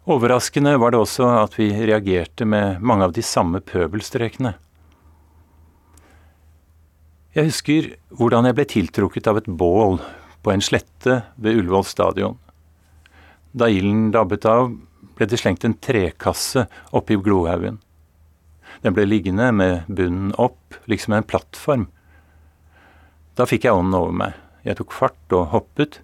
Overraskende 0.07 0.77
var 0.79 0.95
det 0.95 1.01
også 1.03 1.27
at 1.43 1.57
vi 1.59 1.67
reagerte 1.75 2.47
med 2.47 2.83
mange 2.83 3.09
av 3.09 3.15
de 3.17 3.25
samme 3.27 3.59
pøbelstrekene. 3.59 4.53
Jeg 7.37 7.51
husker 7.51 7.89
hvordan 8.17 8.47
jeg 8.47 8.57
ble 8.57 8.67
tiltrukket 8.71 9.27
av 9.29 9.41
et 9.41 9.49
bål 9.51 9.99
på 10.47 10.53
en 10.55 10.63
slette 10.63 11.19
ved 11.37 11.59
Ullevål 11.59 11.85
stadion. 11.91 12.39
Da 13.53 13.69
ilden 13.73 14.13
dabbet 14.15 14.47
av, 14.49 14.71
ble 15.17 15.27
det 15.29 15.41
slengt 15.41 15.67
en 15.67 15.77
trekasse 15.83 16.67
oppi 16.97 17.19
glohaugen. 17.19 17.81
Den 18.85 18.95
ble 18.95 19.09
liggende 19.09 19.51
med 19.53 19.91
bunnen 19.91 20.33
opp, 20.39 20.79
liksom 20.87 21.17
en 21.17 21.27
plattform, 21.27 21.89
da 23.37 23.45
fikk 23.45 23.67
jeg 23.67 23.77
ånden 23.77 23.97
over 23.99 24.15
meg. 24.17 24.37
Jeg 24.65 24.79
tok 24.79 24.95
fart 24.97 25.35
og 25.37 25.51
hoppet. 25.53 26.01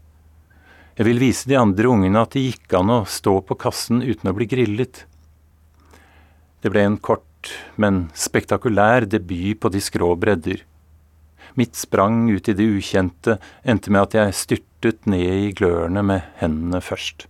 Jeg 0.93 1.09
vil 1.09 1.23
vise 1.23 1.49
de 1.49 1.57
andre 1.57 1.89
ungene 1.89 2.21
at 2.21 2.35
det 2.37 2.43
gikk 2.45 2.75
an 2.77 2.93
å 2.93 2.99
stå 3.09 3.39
på 3.49 3.57
kassen 3.61 4.03
uten 4.05 4.29
å 4.29 4.35
bli 4.37 4.45
grillet. 4.51 5.07
Det 6.61 6.69
ble 6.69 6.85
en 6.85 6.99
kort, 7.01 7.49
men 7.81 8.11
spektakulær 8.13 9.09
debut 9.09 9.57
på 9.63 9.73
de 9.73 9.81
skrå 9.81 10.13
bredder. 10.21 10.61
Mitt 11.57 11.77
sprang 11.81 12.27
ut 12.29 12.49
i 12.49 12.57
det 12.57 12.69
ukjente 12.77 13.39
endte 13.65 13.93
med 13.93 14.05
at 14.05 14.19
jeg 14.19 14.37
styrtet 14.37 15.09
ned 15.09 15.49
i 15.49 15.51
glørne 15.57 16.05
med 16.05 16.29
hendene 16.41 16.81
først. 16.85 17.27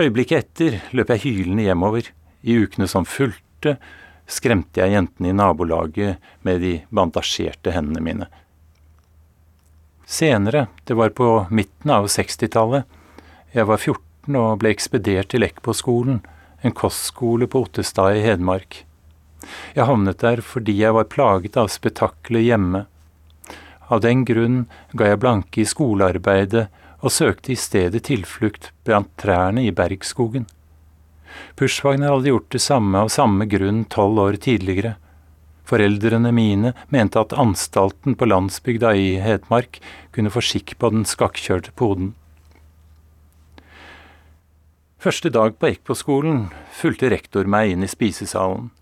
Øyeblikket 0.00 0.44
etter 0.44 0.80
løp 0.96 1.12
jeg 1.12 1.24
hylende 1.26 1.68
hjemover. 1.68 2.08
I 2.40 2.56
ukene 2.56 2.88
som 2.88 3.04
fulgte, 3.04 3.76
skremte 4.24 4.80
jeg 4.80 4.94
jentene 4.94 5.28
i 5.28 5.36
nabolaget 5.36 6.32
med 6.46 6.62
de 6.64 6.78
bandasjerte 6.88 7.74
hendene 7.74 8.00
mine. 8.04 8.28
Senere, 10.10 10.66
det 10.84 10.94
var 10.98 11.12
på 11.14 11.46
midten 11.54 11.90
av 11.94 12.08
60-tallet, 12.10 12.82
jeg 13.54 13.66
var 13.70 13.78
14 13.78 14.36
og 14.40 14.56
ble 14.58 14.72
ekspedert 14.74 15.30
til 15.30 15.46
Ekpo-skolen, 15.46 16.16
en 16.66 16.74
kostskole 16.74 17.46
på 17.46 17.62
Ottestad 17.62 18.18
i 18.18 18.24
Hedmark. 18.24 18.80
Jeg 19.74 19.86
havnet 19.86 20.18
der 20.18 20.42
fordi 20.42 20.74
jeg 20.80 20.96
var 20.96 21.06
plaget 21.14 21.54
av 21.62 21.70
spetakkelet 21.70 22.42
hjemme. 22.48 22.80
Av 23.86 24.02
den 24.02 24.24
grunn 24.26 24.64
ga 24.98 25.12
jeg 25.12 25.20
blanke 25.22 25.62
i 25.62 25.68
skolearbeidet 25.70 26.66
og 27.00 27.14
søkte 27.14 27.54
i 27.54 27.58
stedet 27.58 28.02
tilflukt 28.10 28.72
blant 28.82 29.14
trærne 29.18 29.62
i 29.62 29.70
Bergskogen. 29.70 30.48
Pushwagner 31.54 32.10
hadde 32.16 32.34
gjort 32.34 32.50
det 32.50 32.64
samme 32.66 33.06
av 33.06 33.14
samme 33.14 33.46
grunn 33.46 33.84
tolv 33.86 34.18
år 34.26 34.42
tidligere. 34.42 34.96
Foreldrene 35.70 36.32
mine 36.34 36.72
mente 36.90 37.20
at 37.20 37.36
anstalten 37.38 38.16
på 38.18 38.26
landsbygda 38.26 38.90
i 38.98 39.10
Hedmark 39.22 39.78
kunne 40.10 40.32
få 40.34 40.42
skikk 40.42 40.74
på 40.82 40.90
den 40.90 41.04
skakkjørte 41.06 41.70
poden. 41.78 42.16
Første 45.00 45.30
dag 45.32 45.54
på 45.56 45.70
Ekpo-skolen 45.70 46.48
fulgte 46.74 47.08
rektor 47.12 47.46
meg 47.46 47.70
inn 47.72 47.86
i 47.86 47.88
spisesalen. 47.88 48.72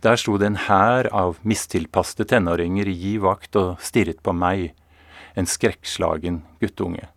Der 0.00 0.16
sto 0.16 0.38
det 0.38 0.46
en 0.48 0.60
hær 0.68 1.08
av 1.12 1.40
mistilpaste 1.42 2.24
tenåringer 2.30 2.88
i 2.88 2.94
giv 2.94 3.26
vakt 3.26 3.58
og 3.58 3.82
stirret 3.84 4.22
på 4.24 4.32
meg, 4.32 4.70
en 5.36 5.50
skrekkslagen 5.50 6.40
guttunge. 6.62 7.10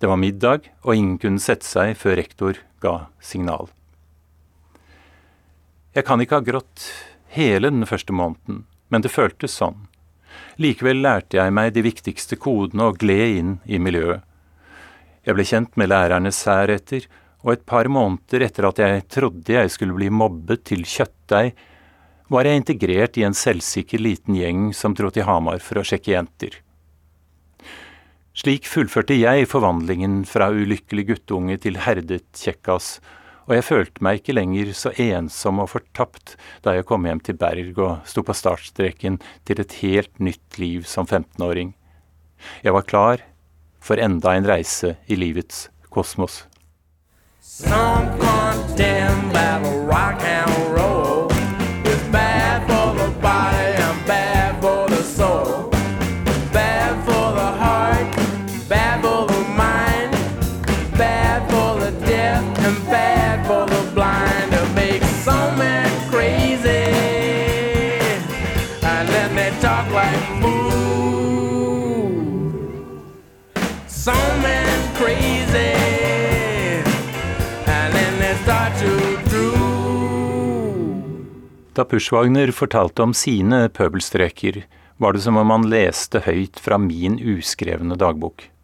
Det 0.00 0.08
var 0.08 0.20
middag, 0.20 0.70
og 0.86 0.94
ingen 0.94 1.18
kunne 1.20 1.42
sette 1.42 1.66
seg 1.66 1.96
før 1.98 2.16
rektor 2.22 2.62
ga 2.80 3.10
signal. 3.20 3.68
Jeg 5.96 6.04
kan 6.06 6.20
ikke 6.20 6.38
ha 6.38 6.44
grått 6.44 6.88
hele 7.34 7.70
den 7.72 7.86
første 7.88 8.14
måneden, 8.14 8.64
men 8.88 9.04
det 9.04 9.12
føltes 9.14 9.56
sånn. 9.58 9.86
Likevel 10.60 11.02
lærte 11.04 11.38
jeg 11.38 11.52
meg 11.54 11.72
de 11.74 11.84
viktigste 11.84 12.38
kodene 12.40 12.90
og 12.90 12.98
gled 13.00 13.38
inn 13.40 13.54
i 13.64 13.80
miljøet. 13.82 14.24
Jeg 15.26 15.34
ble 15.34 15.46
kjent 15.48 15.72
med 15.80 15.90
lærernes 15.90 16.38
særheter, 16.44 17.08
og 17.42 17.52
et 17.52 17.64
par 17.66 17.88
måneder 17.90 18.44
etter 18.46 18.66
at 18.68 18.78
jeg 18.82 19.06
trodde 19.12 19.54
jeg 19.54 19.72
skulle 19.74 19.96
bli 19.96 20.10
mobbet 20.10 20.64
til 20.70 20.86
kjøttdeig, 20.86 21.52
var 22.30 22.46
jeg 22.46 22.58
integrert 22.58 23.18
i 23.20 23.24
en 23.26 23.36
selvsikker 23.38 24.02
liten 24.02 24.34
gjeng 24.34 24.70
som 24.74 24.94
dro 24.98 25.12
til 25.14 25.26
Hamar 25.28 25.60
for 25.62 25.78
å 25.78 25.86
sjekke 25.86 26.14
jenter. 26.14 26.56
Slik 28.36 28.66
fullførte 28.68 29.16
jeg 29.16 29.46
forvandlingen 29.48 30.24
fra 30.28 30.50
ulykkelig 30.52 31.06
guttunge 31.12 31.56
til 31.62 31.78
herdet 31.86 32.26
kjekkas, 32.36 32.98
og 33.46 33.54
jeg 33.54 33.66
følte 33.66 34.02
meg 34.02 34.20
ikke 34.20 34.34
lenger 34.34 34.72
så 34.74 34.92
ensom 35.02 35.62
og 35.62 35.70
fortapt 35.70 36.34
da 36.66 36.74
jeg 36.74 36.86
kom 36.88 37.06
hjem 37.06 37.22
til 37.22 37.38
Berg 37.38 37.78
og 37.78 38.08
sto 38.08 38.24
på 38.26 38.34
startstreken 38.34 39.20
til 39.46 39.62
et 39.62 39.78
helt 39.84 40.18
nytt 40.18 40.58
liv 40.58 40.86
som 40.90 41.06
15-åring. 41.06 41.74
Jeg 42.66 42.74
var 42.74 42.86
klar 42.90 43.24
for 43.80 44.02
enda 44.02 44.34
en 44.34 44.48
reise 44.48 44.96
i 45.06 45.18
livets 45.18 45.68
kosmos. 45.94 46.44
Some 47.40 48.16
and 62.66 62.84
bad 62.86 63.25
for 63.46 63.66
the 63.66 63.90
blind. 63.94 64.50
to 64.52 64.74
make 64.74 65.02
some 65.02 65.58
men 65.58 65.90
crazy, 66.10 66.86
and 68.82 69.08
then 69.08 69.34
they 69.34 69.50
talk 69.60 69.86
like 69.92 70.22
fools. 70.40 71.76
Some 73.86 74.42
men 74.42 74.94
crazy. 74.94 75.76
Da 81.76 81.84
Pushwagner 81.84 82.50
fortalte 82.56 83.02
om 83.02 83.12
sine 83.14 83.68
pøbelstreker, 83.68 84.62
var 84.96 85.12
det 85.12 85.20
som 85.20 85.36
om 85.36 85.50
han 85.52 85.66
leste 85.68 86.22
høyt 86.24 86.56
fra 86.56 86.78
min 86.80 87.18
uskrevne 87.20 87.98
dagbok. 88.00 88.55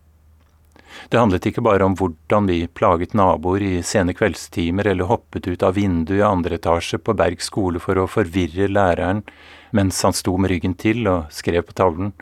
Det 1.08 1.18
handlet 1.18 1.46
ikke 1.48 1.64
bare 1.64 1.84
om 1.86 1.96
hvordan 1.98 2.46
vi 2.50 2.66
plaget 2.66 3.14
naboer 3.18 3.64
i 3.66 3.72
sene 3.86 4.14
kveldstimer 4.16 4.86
eller 4.92 5.10
hoppet 5.10 5.48
ut 5.48 5.64
av 5.66 5.76
vinduet 5.76 6.20
i 6.20 6.26
andre 6.26 6.58
etasje 6.60 7.00
på 7.02 7.16
Berg 7.18 7.42
skole 7.42 7.82
for 7.82 7.98
å 7.98 8.08
forvirre 8.10 8.70
læreren 8.70 9.24
mens 9.72 10.02
han 10.04 10.14
sto 10.16 10.36
med 10.38 10.52
ryggen 10.52 10.76
til 10.78 11.06
og 11.08 11.32
skrev 11.32 11.64
på 11.68 11.76
tavlen. 11.76 12.12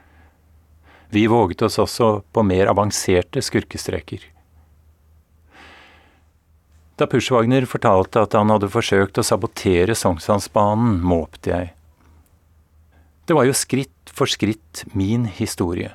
Vi 1.11 1.27
våget 1.27 1.63
oss 1.67 1.81
også 1.83 2.21
på 2.33 2.45
mer 2.47 2.71
avanserte 2.71 3.43
skurkestreker. 3.43 4.23
Da 7.01 7.09
Pushwagner 7.11 7.65
fortalte 7.67 8.23
at 8.23 8.37
han 8.37 8.53
hadde 8.53 8.69
forsøkt 8.71 9.19
å 9.19 9.25
sabotere 9.25 9.97
Sognsvannsbanen, 9.97 10.99
måpte 11.01 11.51
jeg. 11.51 11.73
Det 13.25 13.35
var 13.35 13.49
jo 13.49 13.57
skritt 13.57 14.13
for 14.13 14.31
skritt 14.31 14.85
min 14.93 15.25
historie. 15.25 15.95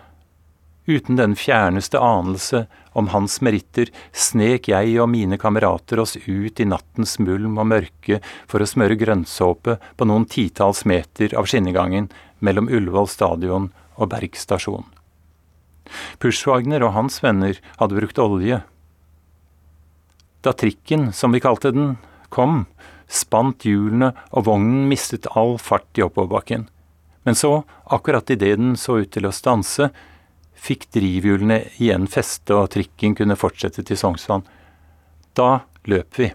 Uten 0.85 1.17
den 1.17 1.33
fjerneste 1.35 1.99
anelse 1.99 2.65
om 2.93 3.09
hans 3.09 3.39
meritter 3.41 3.89
snek 4.13 4.69
jeg 4.69 4.99
og 5.01 5.09
mine 5.09 5.39
kamerater 5.41 6.01
oss 6.03 6.13
ut 6.27 6.61
i 6.61 6.67
nattens 6.69 7.17
mulm 7.19 7.57
og 7.57 7.71
mørke 7.71 8.19
for 8.45 8.61
å 8.61 8.69
smøre 8.69 8.97
grønnsåpe 9.01 9.79
på 9.97 10.07
noen 10.07 10.27
titalls 10.29 10.83
meter 10.85 11.33
av 11.37 11.49
skinnegangen 11.49 12.11
mellom 12.45 12.69
Ullevål 12.69 13.09
stadion 13.09 13.71
og 13.95 14.11
Berg 14.13 14.37
stasjon. 14.37 14.85
Pushwagner 16.21 16.85
og 16.85 16.93
hans 16.95 17.17
venner 17.23 17.57
hadde 17.79 17.97
brukt 17.97 18.21
olje 18.21 18.61
da 20.45 20.53
trikken, 20.53 21.09
som 21.13 21.33
vi 21.33 21.41
kalte 21.41 21.71
den, 21.73 21.95
kom, 22.29 22.65
spant 23.09 23.65
hjulene 23.65 24.11
og 24.29 24.45
vognen 24.45 24.85
mistet 24.89 25.25
all 25.33 25.57
fart 25.61 25.97
i 25.97 26.03
oppoverbakken. 26.05 26.67
Men 27.25 27.37
så, 27.37 27.63
akkurat 27.89 28.29
idet 28.29 28.59
den 28.59 28.75
så 28.77 28.99
ut 29.01 29.09
til 29.15 29.25
å 29.25 29.33
stanse, 29.33 29.89
fikk 30.55 30.87
drivhjulene 30.95 31.61
igjen 31.77 32.07
feste 32.11 32.55
og 32.55 32.71
trikken 32.75 33.15
kunne 33.17 33.37
fortsette 33.39 33.83
til 33.85 33.99
Sognsvann. 33.99 34.45
Da 35.35 35.65
løp 35.89 36.17
vi, 36.19 36.31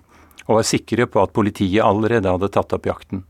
og 0.46 0.60
var 0.60 0.68
sikre 0.68 1.08
på 1.10 1.22
at 1.22 1.34
politiet 1.36 1.84
allerede 1.84 2.30
hadde 2.30 2.52
tatt 2.52 2.76
opp 2.76 2.88
jakten. 2.90 3.24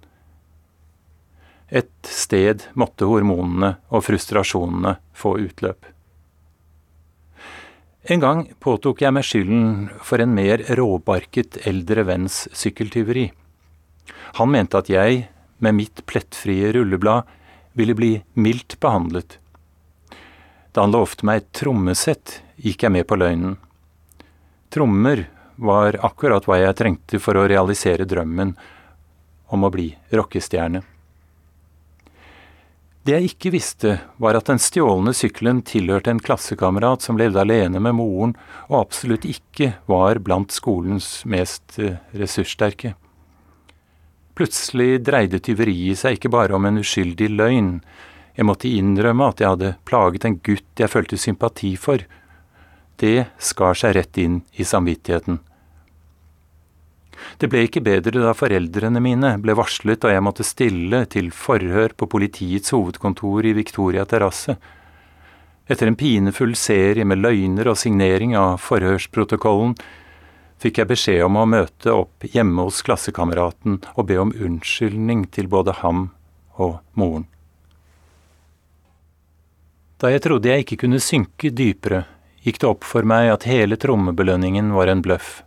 Et 1.70 1.92
sted 2.02 2.66
måtte 2.74 3.06
hormonene 3.06 3.76
og 3.94 4.02
frustrasjonene 4.08 4.96
få 5.14 5.36
utløp. 5.38 5.86
En 8.10 8.22
gang 8.22 8.46
påtok 8.58 9.04
jeg 9.04 9.14
meg 9.14 9.26
skylden 9.28 9.66
for 10.02 10.22
en 10.22 10.32
mer 10.34 10.64
råbarket 10.78 11.60
eldre 11.68 12.06
venns 12.08 12.46
sykkeltyveri. 12.56 13.28
Han 14.40 14.50
mente 14.50 14.80
at 14.80 14.88
jeg, 14.90 15.28
med 15.60 15.76
mitt 15.76 16.02
plettfrie 16.08 16.72
rulleblad, 16.74 17.28
ville 17.76 17.94
bli 17.94 18.14
mildt 18.34 18.78
behandlet. 18.82 19.36
Da 20.72 20.84
han 20.84 20.94
lovte 20.94 21.26
meg 21.26 21.42
et 21.42 21.50
trommesett, 21.60 22.40
gikk 22.60 22.84
jeg 22.86 22.94
med 22.94 23.08
på 23.10 23.18
løgnen. 23.18 23.56
Trommer 24.70 25.24
var 25.60 25.98
akkurat 26.06 26.46
hva 26.46 26.60
jeg 26.60 26.78
trengte 26.78 27.18
for 27.20 27.36
å 27.36 27.48
realisere 27.50 28.06
drømmen 28.08 28.54
om 29.50 29.66
å 29.66 29.70
bli 29.74 29.90
rockestjerne. 30.14 30.82
Det 33.00 33.16
jeg 33.16 33.30
ikke 33.30 33.50
visste, 33.54 33.92
var 34.20 34.36
at 34.36 34.50
den 34.50 34.60
stjålne 34.60 35.14
sykkelen 35.16 35.62
tilhørte 35.66 36.12
en 36.12 36.20
klassekamerat 36.20 37.02
som 37.02 37.16
levde 37.18 37.40
alene 37.40 37.80
med 37.80 37.96
moren, 37.96 38.34
og 38.68 38.82
absolutt 38.84 39.24
ikke 39.24 39.72
var 39.88 40.20
blant 40.22 40.52
skolens 40.52 41.22
mest 41.24 41.78
eh, 41.80 41.96
ressurssterke. 42.12 42.92
Plutselig 44.36 45.00
dreide 45.08 45.40
tyveriet 45.42 46.02
seg 46.02 46.18
ikke 46.18 46.32
bare 46.32 46.54
om 46.56 46.68
en 46.68 46.82
uskyldig 46.84 47.30
løgn, 47.32 47.72
jeg 48.40 48.48
måtte 48.48 48.70
innrømme 48.72 49.26
at 49.28 49.42
jeg 49.42 49.52
hadde 49.52 49.74
plaget 49.84 50.24
en 50.24 50.38
gutt 50.40 50.80
jeg 50.80 50.88
følte 50.88 51.18
sympati 51.20 51.74
for. 51.76 52.00
Det 52.96 53.28
skar 53.36 53.76
seg 53.76 53.98
rett 53.98 54.16
inn 54.20 54.38
i 54.56 54.64
samvittigheten. 54.64 55.42
Det 57.36 57.50
ble 57.52 57.66
ikke 57.66 57.82
bedre 57.84 58.22
da 58.22 58.32
foreldrene 58.32 59.02
mine 59.04 59.34
ble 59.44 59.52
varslet 59.58 60.06
og 60.08 60.14
jeg 60.14 60.24
måtte 60.24 60.46
stille 60.48 61.02
til 61.12 61.28
forhør 61.36 61.92
på 61.92 62.08
politiets 62.08 62.72
hovedkontor 62.72 63.44
i 63.50 63.52
Victoria 63.58 64.06
terrasse. 64.08 64.56
Etter 65.68 65.90
en 65.90 65.98
pinefull 66.00 66.54
serie 66.56 67.04
med 67.04 67.20
løgner 67.20 67.68
og 67.68 67.76
signering 67.78 68.32
av 68.40 68.56
forhørsprotokollen 68.64 69.74
fikk 70.64 70.80
jeg 70.80 70.90
beskjed 70.94 71.26
om 71.26 71.36
å 71.40 71.44
møte 71.48 71.92
opp 71.92 72.24
hjemme 72.32 72.64
hos 72.64 72.80
klassekameraten 72.88 73.82
og 73.94 74.08
be 74.08 74.16
om 74.24 74.32
unnskyldning 74.32 75.26
til 75.36 75.52
både 75.52 75.76
ham 75.84 76.08
og 76.56 76.80
moren. 76.96 77.28
Da 80.00 80.08
jeg 80.08 80.22
trodde 80.24 80.48
jeg 80.48 80.64
ikke 80.64 80.78
kunne 80.86 81.00
synke 81.02 81.50
dypere, 81.52 82.06
gikk 82.40 82.62
det 82.62 82.68
opp 82.70 82.86
for 82.88 83.04
meg 83.04 83.28
at 83.34 83.44
hele 83.44 83.76
trommebelønningen 83.76 84.70
var 84.72 84.88
en 84.88 85.02
bløff. 85.04 85.42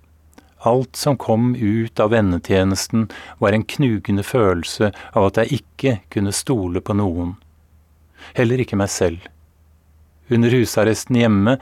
Alt 0.69 0.95
som 0.95 1.17
kom 1.17 1.55
ut 1.57 1.99
av 1.99 2.13
vennetjenesten, 2.13 3.07
var 3.41 3.57
en 3.57 3.65
knugende 3.65 4.23
følelse 4.23 4.91
av 4.93 5.25
at 5.31 5.41
jeg 5.41 5.59
ikke 5.59 5.95
kunne 6.13 6.35
stole 6.35 6.83
på 6.85 6.95
noen. 6.95 7.33
Heller 8.37 8.61
ikke 8.61 8.77
meg 8.79 8.93
selv. 8.93 9.25
Under 10.29 10.53
husarresten 10.53 11.17
hjemme 11.17 11.57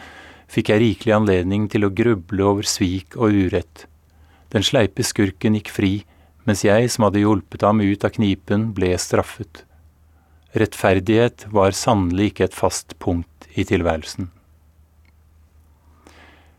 fikk 0.52 0.70
jeg 0.70 0.84
rikelig 0.84 1.16
anledning 1.16 1.72
til 1.72 1.88
å 1.88 1.94
gruble 1.96 2.44
over 2.46 2.68
svik 2.68 3.16
og 3.16 3.32
urett. 3.32 3.88
Den 4.52 4.68
sleipe 4.68 5.08
skurken 5.08 5.56
gikk 5.56 5.72
fri, 5.72 5.94
mens 6.44 6.68
jeg 6.68 6.92
som 6.92 7.08
hadde 7.08 7.24
hjulpet 7.24 7.64
ham 7.64 7.80
ut 7.80 8.04
av 8.04 8.12
knipen, 8.20 8.74
ble 8.76 8.92
straffet. 9.00 9.64
Rettferdighet 10.52 11.46
var 11.54 11.72
sannelig 11.72 12.32
ikke 12.32 12.50
et 12.50 12.58
fast 12.58 12.98
punkt 13.00 13.48
i 13.56 13.64
tilværelsen. 13.68 14.30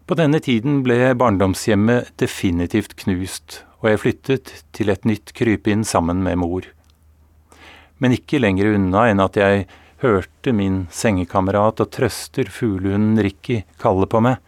På 0.08 0.16
denne 0.18 0.40
tiden 0.44 0.80
ble 0.84 1.12
barndomshjemmet 1.16 2.10
definitivt 2.20 2.96
knust, 3.04 3.62
og 3.80 3.90
jeg 3.90 4.00
flyttet 4.02 4.54
til 4.76 4.92
et 4.92 5.06
nytt 5.08 5.34
krypinn 5.36 5.84
sammen 5.88 6.24
med 6.24 6.40
mor. 6.40 6.66
Men 8.02 8.16
ikke 8.16 8.40
lenger 8.42 8.74
unna 8.74 9.06
enn 9.10 9.22
at 9.22 9.38
jeg 9.38 9.66
hørte 10.02 10.52
min 10.56 10.86
sengekamerat 10.90 11.80
og 11.84 11.90
trøster 11.94 12.50
fuglehunden 12.50 13.20
Ricky 13.22 13.62
kalle 13.82 14.08
på 14.10 14.22
meg. 14.24 14.40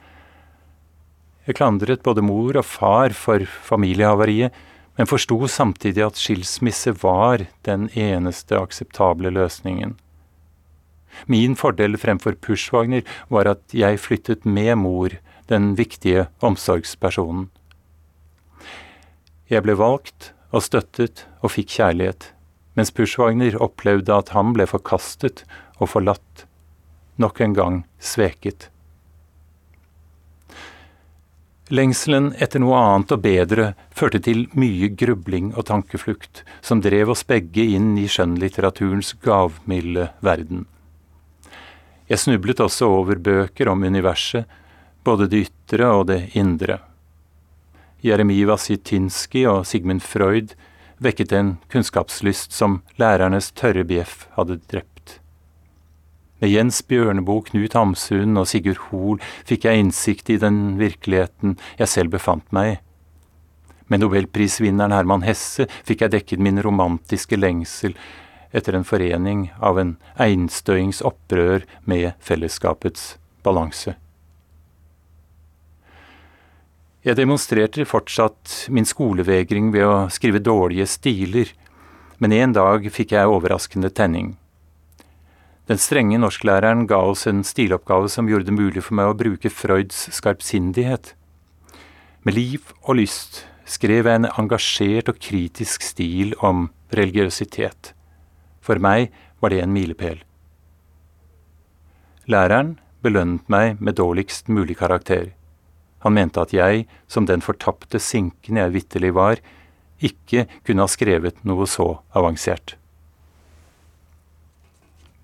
Jeg 1.47 1.59
klandret 1.61 2.03
både 2.03 2.25
mor 2.25 2.57
og 2.57 2.67
far 2.67 3.15
for 3.15 3.45
familiehavariet, 3.69 4.51
men 4.97 5.11
forsto 5.11 5.39
samtidig 5.51 6.05
at 6.07 6.19
skilsmisse 6.21 6.95
var 7.03 7.47
den 7.67 7.89
eneste 7.99 8.59
akseptable 8.59 9.33
løsningen. 9.35 9.97
Min 11.31 11.55
fordel 11.57 11.97
fremfor 11.99 12.37
Pushwagner 12.43 13.03
var 13.31 13.49
at 13.51 13.75
jeg 13.75 14.01
flyttet 14.03 14.45
med 14.45 14.77
mor, 14.83 15.15
den 15.51 15.75
viktige 15.79 16.27
omsorgspersonen. 16.43 17.51
Jeg 19.51 19.63
ble 19.67 19.77
valgt 19.79 20.33
og 20.55 20.65
støttet 20.65 21.27
og 21.43 21.53
fikk 21.55 21.77
kjærlighet, 21.77 22.31
mens 22.75 22.91
Pushwagner 22.95 23.59
opplevde 23.63 24.15
at 24.15 24.33
han 24.35 24.55
ble 24.57 24.67
forkastet 24.67 25.45
og 25.79 25.91
forlatt, 25.95 26.47
nok 27.21 27.43
en 27.45 27.55
gang 27.55 27.83
sveket. 28.03 28.71
Lengselen 31.73 32.35
etter 32.45 32.61
noe 32.61 32.77
annet 32.77 33.13
og 33.15 33.23
bedre 33.25 33.71
førte 33.97 34.21
til 34.21 34.43
mye 34.53 34.91
grubling 34.93 35.55
og 35.57 35.65
tankeflukt, 35.71 36.43
som 36.61 36.83
drev 36.85 37.15
oss 37.15 37.25
begge 37.25 37.65
inn 37.65 37.95
i 37.97 38.05
skjønnlitteraturens 38.05 39.15
gavmilde 39.25 40.11
verden. 40.21 40.67
Jeg 42.05 42.21
snublet 42.21 42.61
også 42.61 42.91
over 42.99 43.17
bøker 43.17 43.71
om 43.73 43.83
universet, 43.83 44.45
både 45.05 45.29
det 45.33 45.47
ytre 45.47 45.89
og 45.89 46.07
det 46.13 46.21
indre. 46.37 46.83
Jeremiva 48.05 48.59
Sitinski 48.61 49.47
og 49.49 49.65
Sigmund 49.65 50.05
Freud 50.05 50.53
vekket 51.01 51.33
en 51.33 51.57
kunnskapslyst 51.73 52.53
som 52.53 52.83
lærernes 53.01 53.49
tørre 53.57 53.87
bjeff 53.89 54.27
hadde 54.37 54.61
drept. 54.69 54.94
Med 56.43 56.51
Jens 56.51 56.81
Bjørneboe, 56.83 57.45
Knut 57.47 57.77
Hamsun 57.79 58.35
og 58.41 58.49
Sigurd 58.51 58.81
Hoel 58.89 59.21
fikk 59.47 59.69
jeg 59.69 59.85
innsikt 59.85 60.33
i 60.35 60.41
den 60.43 60.75
virkeligheten 60.81 61.55
jeg 61.79 61.91
selv 61.93 62.15
befant 62.17 62.51
meg 62.55 62.73
i. 62.73 62.77
Med 63.93 64.01
nobelprisvinneren 64.01 64.95
Herman 64.97 65.27
Hesse 65.27 65.69
fikk 65.87 66.03
jeg 66.03 66.15
dekket 66.17 66.43
min 66.43 66.59
romantiske 66.65 67.39
lengsel 67.39 67.95
etter 68.55 68.75
en 68.75 68.87
forening 68.87 69.49
av 69.63 69.79
en 69.79 69.97
einstøings 70.21 71.03
opprør 71.07 71.67
med 71.91 72.15
fellesskapets 72.23 73.15
balanse. 73.47 73.95
Jeg 77.05 77.19
demonstrerte 77.19 77.85
fortsatt 77.85 78.63
min 78.73 78.87
skolevegring 78.89 79.69
ved 79.75 79.85
å 79.85 79.97
skrive 80.09 80.41
dårlige 80.41 80.87
stiler, 80.89 81.51
men 82.17 82.33
en 82.33 82.55
dag 82.57 82.87
fikk 82.89 83.13
jeg 83.13 83.29
overraskende 83.29 83.91
tenning. 83.93 84.33
Den 85.65 85.81
strenge 85.81 86.19
norsklæreren 86.21 86.85
ga 86.85 86.99
oss 87.09 87.25
en 87.31 87.41
stiloppgave 87.47 88.11
som 88.13 88.29
gjorde 88.29 88.51
det 88.51 88.57
mulig 88.57 88.83
for 88.85 88.99
meg 88.99 89.09
å 89.09 89.17
bruke 89.17 89.49
Freuds 89.49 90.03
skarpsindighet. 90.13 91.15
Med 92.25 92.37
liv 92.37 92.69
og 92.83 92.99
lyst 93.01 93.47
skrev 93.65 94.05
jeg 94.05 94.21
en 94.21 94.29
engasjert 94.29 95.09
og 95.09 95.23
kritisk 95.25 95.87
stil 95.87 96.37
om 96.45 96.67
religiøsitet. 96.93 97.95
For 98.61 98.77
meg 98.77 99.09
var 99.41 99.55
det 99.55 99.63
en 99.65 99.73
milepæl. 99.73 100.21
Læreren 102.29 102.77
belønnet 103.05 103.49
meg 103.53 103.81
med 103.81 103.97
dårligst 103.97 104.53
mulig 104.53 104.77
karakter. 104.81 105.33
Han 106.05 106.13
mente 106.13 106.45
at 106.45 106.53
jeg, 106.53 106.85
som 107.09 107.25
den 107.25 107.41
fortapte 107.41 108.01
sinken 108.01 108.61
jeg 108.61 108.77
vitterlig 108.77 109.15
var, 109.17 109.41
ikke 109.97 110.45
kunne 110.65 110.85
ha 110.85 110.93
skrevet 110.93 111.41
noe 111.49 111.65
så 111.69 111.95
avansert. 112.13 112.77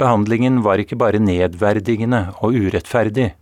Behandlingen 0.01 0.63
var 0.65 0.81
ikke 0.81 0.97
bare 0.97 1.21
nedverdigende 1.21 2.31
og 2.41 2.57
urettferdig. 2.57 3.35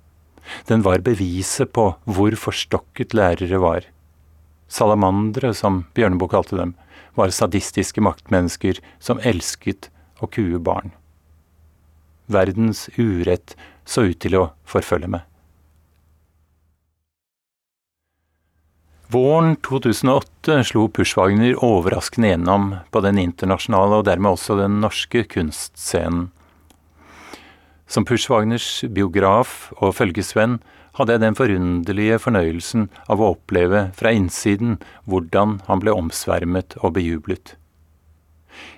Den 0.67 0.83
var 0.83 1.05
beviset 1.07 1.71
på 1.77 1.93
hvor 2.09 2.35
forstokket 2.35 3.15
lærere 3.15 3.61
var. 3.63 3.87
Salamandere, 4.69 5.53
som 5.55 5.85
Bjørneboe 5.95 6.33
kalte 6.33 6.59
dem, 6.59 6.75
var 7.15 7.31
sadistiske 7.35 8.03
maktmennesker 8.03 8.81
som 8.99 9.23
elsket 9.23 9.91
å 10.19 10.27
kue 10.27 10.59
barn. 10.59 10.91
Verdens 12.27 12.89
urett 12.99 13.55
så 13.89 14.09
ut 14.11 14.19
til 14.21 14.37
å 14.37 14.49
forfølge 14.69 15.11
meg. 15.15 15.25
Våren 19.09 19.55
2008 19.65 20.59
slo 20.69 20.83
Pushwagner 20.93 21.55
overraskende 21.65 22.35
gjennom 22.35 22.67
på 22.93 23.01
den 23.07 23.17
internasjonale 23.23 24.03
og 24.03 24.05
dermed 24.11 24.35
også 24.35 24.59
den 24.59 24.83
norske 24.83 25.23
kunstscenen. 25.33 26.29
Som 27.89 28.05
Pushwagners 28.05 28.85
biograf 28.93 29.71
og 29.81 29.95
følgesvenn 29.97 30.59
hadde 30.99 31.15
jeg 31.15 31.23
den 31.23 31.39
forunderlige 31.39 32.19
fornøyelsen 32.21 32.89
av 33.09 33.23
å 33.23 33.33
oppleve 33.33 33.87
fra 33.97 34.13
innsiden 34.13 34.77
hvordan 35.09 35.59
han 35.69 35.81
ble 35.81 35.95
omsvermet 35.97 36.77
og 36.83 36.99
bejublet. 36.99 37.55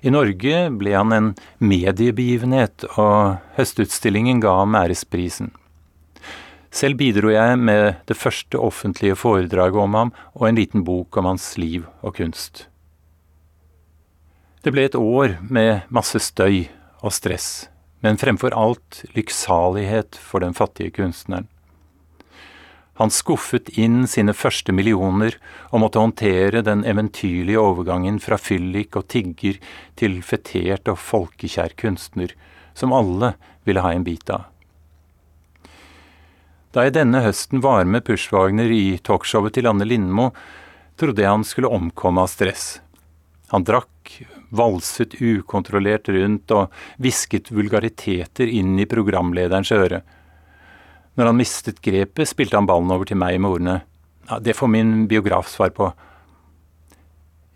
I 0.05 0.13
Norge 0.13 0.67
ble 0.77 0.93
han 0.95 1.15
en 1.17 1.31
mediebegivenhet, 1.65 2.85
og 3.01 3.41
Høstutstillingen 3.57 4.43
ga 4.45 4.59
ham 4.61 4.77
æresprisen. 4.77 5.51
Selv 6.71 7.01
bidro 7.01 7.33
jeg 7.33 7.59
med 7.59 7.97
det 8.07 8.15
første 8.15 8.61
offentlige 8.61 9.17
foredraget 9.19 9.81
om 9.83 9.97
ham 9.99 10.13
og 10.37 10.47
en 10.47 10.61
liten 10.61 10.85
bok 10.87 11.17
om 11.19 11.33
hans 11.33 11.57
liv 11.59 11.89
og 12.05 12.15
kunst. 12.21 12.69
Det 14.63 14.71
ble 14.75 14.85
et 14.87 14.95
år 14.99 15.41
med 15.49 15.89
masse 15.89 16.21
støy 16.23 16.69
og 17.01 17.15
stress, 17.17 17.67
men 18.01 18.19
fremfor 18.21 18.55
alt 18.57 19.03
lykksalighet 19.17 20.17
for 20.17 20.45
den 20.45 20.57
fattige 20.57 20.93
kunstneren. 20.97 21.49
Han 23.01 23.09
skuffet 23.09 23.71
inn 23.81 24.03
sine 24.11 24.35
første 24.37 24.75
millioner 24.77 25.39
og 25.71 25.81
måtte 25.81 26.03
håndtere 26.03 26.61
den 26.61 26.83
eventyrlige 26.85 27.61
overgangen 27.61 28.19
fra 28.21 28.37
fyllik 28.37 28.99
og 28.99 29.07
tigger 29.09 29.57
til 29.97 30.19
fetert 30.21 30.89
og 30.93 31.01
folkekjær 31.01 31.73
kunstner, 31.81 32.35
som 32.77 32.93
alle 32.93 33.33
ville 33.65 33.81
ha 33.81 33.95
en 33.97 34.05
bit 34.05 34.29
av. 34.29 34.51
Da 36.77 36.85
jeg 36.87 36.99
denne 36.99 37.25
høsten 37.25 37.65
var 37.65 37.89
med 37.89 38.05
Pushwagner 38.05 38.69
i 38.69 39.01
talkshowet 39.03 39.57
til 39.57 39.67
Anne 39.67 39.89
Lindmo, 39.89 40.29
trodde 41.01 41.25
jeg 41.25 41.33
han 41.33 41.47
skulle 41.49 41.73
omkomme 41.73 42.21
av 42.21 42.29
stress. 42.31 42.83
Han 43.51 43.67
drakk, 43.67 44.13
valset 44.55 45.17
ukontrollert 45.19 46.09
rundt 46.11 46.53
og 46.55 46.75
hvisket 47.03 47.51
vulgariteter 47.55 48.51
inn 48.51 48.79
i 48.79 48.89
programlederens 48.91 49.71
øre. 49.75 50.03
Når 51.19 51.31
han 51.31 51.39
mistet 51.39 51.83
grepet, 51.83 52.31
spilte 52.31 52.59
han 52.59 52.69
ballen 52.71 52.91
over 52.95 53.09
til 53.09 53.19
meg 53.21 53.41
med 53.43 53.51
ordene 53.51 53.77
ja, 54.29 54.39
Det 54.39 54.55
får 54.55 54.71
min 54.71 54.93
biograf 55.11 55.51
svar 55.51 55.73
på. 55.75 55.91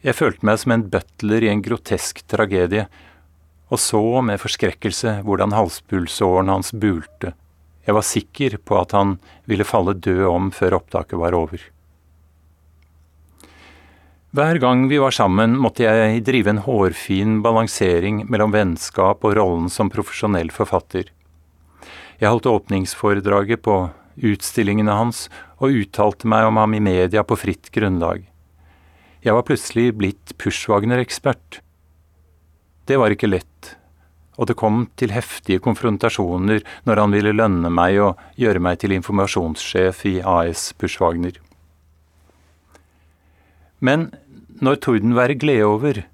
Jeg 0.05 0.19
følte 0.19 0.47
meg 0.47 0.59
som 0.61 0.75
en 0.75 0.87
butler 0.91 1.47
i 1.47 1.51
en 1.53 1.63
grotesk 1.65 2.25
tragedie, 2.29 2.89
og 3.73 3.81
så 3.81 4.03
med 4.27 4.43
forskrekkelse 4.43 5.21
hvordan 5.25 5.55
halspulsåren 5.57 6.51
hans 6.53 6.75
bulte. 6.77 7.33
Jeg 7.87 7.97
var 7.97 8.07
sikker 8.07 8.59
på 8.65 8.77
at 8.81 8.93
han 8.97 9.17
ville 9.49 9.67
falle 9.67 9.97
død 9.97 10.27
om 10.29 10.51
før 10.55 10.79
opptaket 10.81 11.21
var 11.21 11.37
over. 11.37 11.63
Hver 14.35 14.59
gang 14.59 14.89
vi 14.91 14.97
var 14.99 15.15
sammen, 15.15 15.53
måtte 15.63 15.85
jeg 15.85 16.25
drive 16.27 16.51
en 16.51 16.59
hårfin 16.65 17.37
balansering 17.45 18.25
mellom 18.27 18.51
vennskap 18.51 19.23
og 19.23 19.37
rollen 19.39 19.69
som 19.71 19.93
profesjonell 19.95 20.51
forfatter. 20.51 21.13
Jeg 22.19 22.33
holdt 22.33 22.49
åpningsforedraget 22.51 23.63
på 23.63 23.77
utstillingene 24.27 24.97
hans 24.99 25.29
og 25.63 25.79
uttalte 25.79 26.27
meg 26.27 26.49
om 26.49 26.59
ham 26.59 26.75
i 26.75 26.83
media 26.83 27.23
på 27.23 27.39
fritt 27.39 27.71
grunnlag. 27.71 28.27
Jeg 29.23 29.39
var 29.39 29.47
plutselig 29.47 29.95
blitt 30.01 30.35
Pushwagner-ekspert. 30.43 31.61
Det 32.91 32.99
var 32.99 33.15
ikke 33.15 33.31
lett, 33.31 33.77
og 34.35 34.51
det 34.51 34.59
kom 34.59 34.89
til 34.99 35.15
heftige 35.15 35.63
konfrontasjoner 35.63 36.67
når 36.91 37.05
han 37.05 37.15
ville 37.15 37.39
lønne 37.39 37.71
meg 37.71 38.03
og 38.03 38.27
gjøre 38.35 38.67
meg 38.67 38.83
til 38.83 38.99
informasjonssjef 38.99 40.05
i 40.11 40.19
AS 40.27 40.73
Pushwagner. 40.75 41.39
Men 43.85 44.09
når 44.63 44.83
tordenværet 44.85 45.41
gled 45.43 45.63
over, 45.67 46.05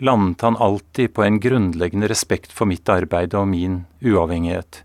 landet 0.00 0.42
han 0.44 0.58
alltid 0.60 1.14
på 1.16 1.24
en 1.24 1.40
grunnleggende 1.40 2.10
respekt 2.12 2.52
for 2.52 2.68
mitt 2.68 2.88
arbeid 2.92 3.34
og 3.34 3.48
min 3.48 3.84
uavhengighet 4.04 4.82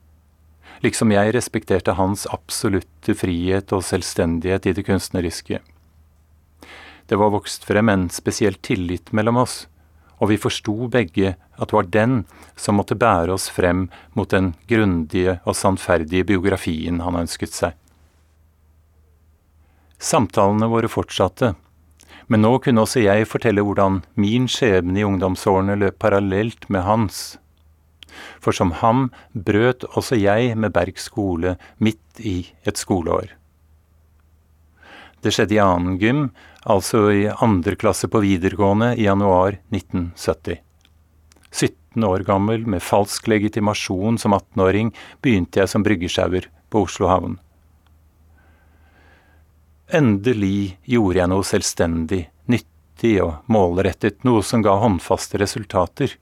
liksom 0.82 1.13
jeg 1.13 1.34
respekterte 1.36 1.95
hans 1.97 2.26
absolutte 2.34 3.15
frihet 3.17 3.71
og 3.76 3.84
selvstendighet 3.86 4.67
i 4.67 4.74
det 4.78 4.86
kunstneriske. 4.88 5.62
Det 7.08 7.19
var 7.19 7.34
vokst 7.34 7.65
frem 7.67 7.91
en 7.91 8.08
spesiell 8.13 8.58
tillit 8.63 9.12
mellom 9.13 9.41
oss, 9.43 9.65
og 10.21 10.32
vi 10.32 10.39
forsto 10.41 10.88
begge 10.91 11.36
at 11.36 11.69
det 11.69 11.76
var 11.76 11.89
den 11.93 12.21
som 12.60 12.78
måtte 12.80 12.97
bære 12.97 13.36
oss 13.36 13.50
frem 13.54 13.88
mot 14.17 14.30
den 14.32 14.54
grundige 14.69 15.39
og 15.45 15.58
sannferdige 15.58 16.28
biografien 16.30 17.02
han 17.04 17.19
ønsket 17.24 17.54
seg. 17.54 17.76
Samtalene 20.02 20.69
våre 20.69 20.89
fortsatte, 20.89 21.54
men 22.32 22.46
nå 22.46 22.56
kunne 22.63 22.86
også 22.86 23.04
jeg 23.04 23.28
fortelle 23.28 23.63
hvordan 23.67 24.02
min 24.15 24.48
skjebne 24.48 25.02
i 25.02 25.08
ungdomsårene 25.08 25.76
løp 25.82 26.00
parallelt 26.00 26.70
med 26.72 26.88
hans 26.88 27.24
for 28.41 28.56
som 28.56 28.74
ham 28.82 29.10
brøt 29.34 29.86
også 29.91 30.17
jeg 30.20 30.56
med 30.58 30.74
Berg 30.76 31.00
skole 31.02 31.56
midt 31.78 32.20
i 32.20 32.41
et 32.67 32.80
skoleår. 32.80 33.36
Det 35.22 35.34
skjedde 35.36 35.56
i 35.56 35.62
annen 35.62 36.00
gym, 36.02 36.24
altså 36.65 37.06
i 37.13 37.28
andre 37.30 37.78
klasse 37.78 38.10
på 38.10 38.24
videregående 38.24 38.96
i 38.98 39.06
januar 39.06 39.60
1970. 39.70 40.58
17 41.52 42.08
år 42.08 42.26
gammel, 42.26 42.65
med 42.65 42.82
falsk 42.82 43.28
legitimasjon 43.30 44.17
som 44.22 44.34
18-åring, 44.34 44.89
begynte 45.22 45.62
jeg 45.62 45.70
som 45.70 45.86
bryggesjauer 45.86 46.48
på 46.72 46.86
Oslo 46.88 47.12
havn. 47.12 47.38
Endelig 49.91 50.77
gjorde 50.88 51.19
jeg 51.19 51.27
noe 51.27 51.43
selvstendig, 51.43 52.21
nyttig 52.47 53.17
og 53.25 53.49
målrettet, 53.51 54.21
noe 54.23 54.39
som 54.39 54.62
ga 54.63 54.77
håndfaste 54.80 55.39
resultater. 55.41 56.13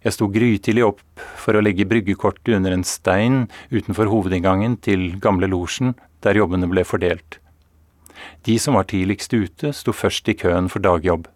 Jeg 0.00 0.14
sto 0.16 0.30
grytidlig 0.32 0.86
opp 0.86 1.02
for 1.36 1.52
å 1.52 1.60
legge 1.60 1.84
bryggekortet 1.90 2.54
under 2.56 2.72
en 2.72 2.84
stein 2.88 3.44
utenfor 3.68 4.08
hovedinngangen 4.08 4.78
til 4.80 5.10
gamle 5.20 5.50
losjen, 5.52 5.92
der 6.24 6.40
jobbene 6.40 6.70
ble 6.70 6.86
fordelt. 6.88 7.36
De 8.48 8.56
som 8.58 8.78
var 8.78 8.88
tidligst 8.88 9.36
ute, 9.36 9.74
sto 9.76 9.92
først 9.92 10.32
i 10.32 10.36
køen 10.40 10.70
for 10.72 10.80
dagjobb. 10.80 11.28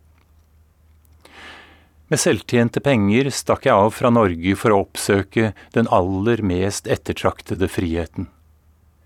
Med 2.08 2.22
selvtjente 2.22 2.80
penger 2.80 3.28
stakk 3.34 3.68
jeg 3.68 3.76
av 3.76 3.92
fra 3.92 4.08
Norge 4.14 4.56
for 4.56 4.72
å 4.72 4.80
oppsøke 4.86 5.52
den 5.76 5.90
aller 5.92 6.40
mest 6.40 6.88
ettertraktede 6.88 7.68
friheten. 7.68 8.30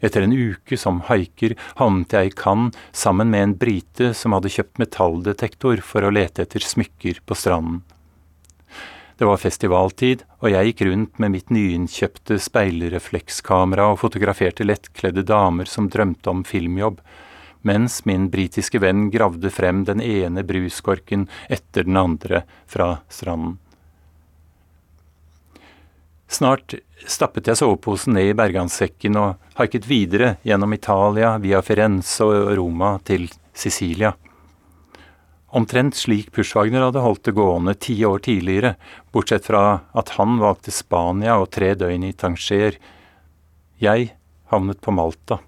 Etter 0.00 0.24
en 0.24 0.32
uke 0.32 0.78
som 0.80 1.02
haiker 1.10 1.56
havnet 1.80 2.16
jeg 2.16 2.30
i 2.30 2.34
Cannes 2.36 2.76
sammen 2.96 3.30
med 3.32 3.44
en 3.44 3.56
brite 3.60 4.12
som 4.16 4.36
hadde 4.36 4.52
kjøpt 4.52 4.80
metalldetektor 4.80 5.84
for 5.84 6.06
å 6.06 6.12
lete 6.14 6.46
etter 6.46 6.64
smykker 6.64 7.20
på 7.26 7.36
stranden. 7.36 7.82
Det 9.20 9.28
var 9.28 9.36
festivaltid, 9.36 10.22
og 10.40 10.48
jeg 10.48 10.70
gikk 10.70 10.78
rundt 10.88 11.18
med 11.20 11.34
mitt 11.34 11.50
nyinnkjøpte 11.52 12.38
speilreflekskamera 12.40 13.90
og 13.92 13.98
fotograferte 14.00 14.64
lettkledde 14.64 15.26
damer 15.28 15.68
som 15.68 15.90
drømte 15.92 16.32
om 16.32 16.40
filmjobb, 16.48 17.02
mens 17.68 17.98
min 18.08 18.30
britiske 18.32 18.80
venn 18.80 19.10
gravde 19.12 19.52
frem 19.52 19.84
den 19.84 20.00
ene 20.00 20.40
bruskorken 20.48 21.28
etter 21.52 21.84
den 21.84 22.00
andre 22.00 22.46
fra 22.64 22.94
stranden. 23.12 23.58
Snart 26.30 26.76
stappet 27.10 27.48
jeg 27.50 27.58
soveposen 27.58 28.14
ned 28.14 28.30
i 28.30 28.36
berganssekken 28.38 29.18
og 29.18 29.54
haiket 29.58 29.88
videre 29.90 30.36
gjennom 30.46 30.76
Italia 30.76 31.34
via 31.42 31.58
Firenze 31.66 32.22
og 32.22 32.52
Roma 32.54 32.92
til 33.02 33.26
Sicilia. 33.50 34.12
Omtrent 35.50 35.98
slik 35.98 36.30
Pushwagner 36.30 36.86
hadde 36.86 37.02
holdt 37.02 37.24
det 37.26 37.34
gående 37.34 37.74
ti 37.74 37.96
år 38.06 38.22
tidligere, 38.22 38.76
bortsett 39.10 39.48
fra 39.50 39.80
at 39.90 40.14
han 40.14 40.38
valgte 40.38 40.70
Spania 40.70 41.40
og 41.42 41.50
tre 41.50 41.72
døgn 41.74 42.06
i 42.06 42.14
Tanger. 42.14 42.78
Jeg 43.82 44.12
havnet 44.54 44.78
på 44.78 44.94
Malta. 44.94 45.40